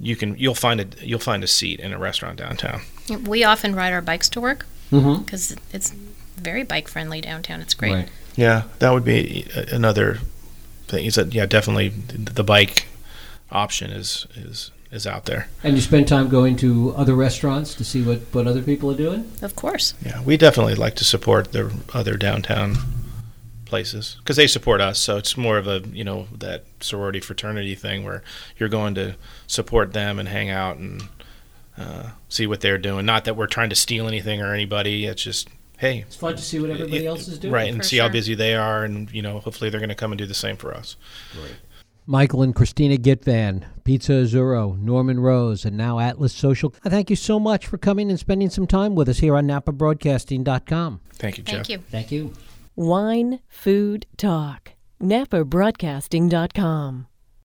you 0.00 0.16
can 0.16 0.36
you'll 0.38 0.54
find 0.54 0.80
a 0.80 0.86
you'll 1.00 1.18
find 1.20 1.42
a 1.44 1.46
seat 1.48 1.78
in 1.80 1.92
a 1.92 1.98
restaurant 1.98 2.36
downtown. 2.38 2.82
We 3.24 3.42
often 3.44 3.74
ride 3.74 3.92
our 3.92 4.00
bikes 4.02 4.28
to 4.30 4.40
work 4.40 4.66
Mm-hmm. 4.92 5.22
because 5.22 5.56
it's 5.72 5.90
very 6.36 6.62
bike 6.62 6.88
friendly 6.88 7.20
downtown. 7.20 7.60
It's 7.60 7.74
great. 7.74 7.92
Right. 7.92 8.08
Yeah, 8.36 8.64
that 8.78 8.92
would 8.92 9.04
be 9.04 9.46
another 9.70 10.18
thing. 10.86 11.06
Is 11.06 11.16
that 11.16 11.34
yeah, 11.34 11.46
definitely 11.46 11.88
the 11.88 12.44
bike 12.44 12.86
option 13.50 13.90
is 13.90 14.26
is 14.36 14.70
is 14.90 15.06
out 15.06 15.24
there. 15.24 15.48
And 15.64 15.74
you 15.74 15.80
spend 15.80 16.06
time 16.06 16.28
going 16.28 16.56
to 16.56 16.94
other 16.96 17.14
restaurants 17.14 17.74
to 17.76 17.84
see 17.84 18.02
what, 18.02 18.18
what 18.32 18.46
other 18.46 18.62
people 18.62 18.90
are 18.90 18.96
doing? 18.96 19.32
Of 19.40 19.56
course. 19.56 19.94
Yeah, 20.04 20.22
we 20.22 20.36
definitely 20.36 20.74
like 20.74 20.96
to 20.96 21.04
support 21.04 21.52
the 21.52 21.74
other 21.94 22.16
downtown 22.18 22.76
places 23.64 24.16
because 24.18 24.36
they 24.36 24.46
support 24.46 24.82
us. 24.82 24.98
So 24.98 25.16
it's 25.16 25.36
more 25.36 25.56
of 25.56 25.66
a 25.66 25.82
you 25.92 26.04
know 26.04 26.28
that 26.38 26.64
sorority 26.80 27.20
fraternity 27.20 27.74
thing 27.74 28.04
where 28.04 28.22
you're 28.58 28.68
going 28.68 28.94
to 28.96 29.16
support 29.46 29.94
them 29.94 30.18
and 30.18 30.28
hang 30.28 30.50
out 30.50 30.76
and 30.76 31.02
uh, 31.78 32.10
see 32.28 32.46
what 32.46 32.60
they're 32.60 32.78
doing. 32.78 33.06
Not 33.06 33.24
that 33.24 33.36
we're 33.36 33.46
trying 33.46 33.70
to 33.70 33.76
steal 33.76 34.06
anything 34.08 34.40
or 34.42 34.52
anybody. 34.54 35.06
It's 35.06 35.22
just 35.22 35.48
hey, 35.78 36.00
It's 36.06 36.16
fun 36.16 36.36
to 36.36 36.42
see 36.42 36.60
what 36.60 36.70
everybody 36.70 37.04
it- 37.04 37.08
else 37.08 37.26
is 37.28 37.38
doing. 37.38 37.52
right, 37.52 37.68
and 37.68 37.78
For 37.78 37.82
see 37.84 37.98
how 37.98 38.08
busy 38.08 38.34
they 38.34 38.54
are, 38.54 38.84
and 38.84 39.10
you 39.10 39.22
know 39.22 39.40
hopefully 39.40 39.70
they're 39.70 39.80
going 39.80 39.88
to 39.88 39.94
come 39.96 40.12
and 40.12 40.18
do 40.18 40.26
the 40.26 40.34
same 40.34 40.56
for 40.56 40.74
us. 40.74 40.96
Right. 41.40 41.54
Michael 42.04 42.42
and 42.42 42.52
Christina 42.54 42.96
Gyetvan, 42.96 43.62
Pizza 43.84 44.10
Azzurro, 44.12 44.76
Norman 44.76 45.20
Rose, 45.20 45.64
and 45.64 45.76
now 45.76 46.00
Atlas 46.00 46.32
Social. 46.32 46.74
I 46.84 46.88
thank 46.88 47.10
you 47.10 47.16
so 47.16 47.38
much 47.38 47.64
for 47.66 47.78
coming 47.78 48.10
and 48.10 48.18
spending 48.18 48.50
some 48.50 48.66
time 48.66 48.96
with 48.96 49.08
us 49.08 49.18
here 49.18 49.36
on 49.36 49.46
NapaBroadcasting.com. 49.46 51.00
Thank 51.14 51.38
you, 51.38 51.44
Jeff. 51.44 51.54
Thank 51.54 51.68
you. 51.70 51.78
Thank 51.90 52.10
you. 52.10 52.32
Wine, 52.74 53.38
food, 53.48 54.06
talk. 54.16 54.72
NapaBroadcasting.com. 55.00 57.06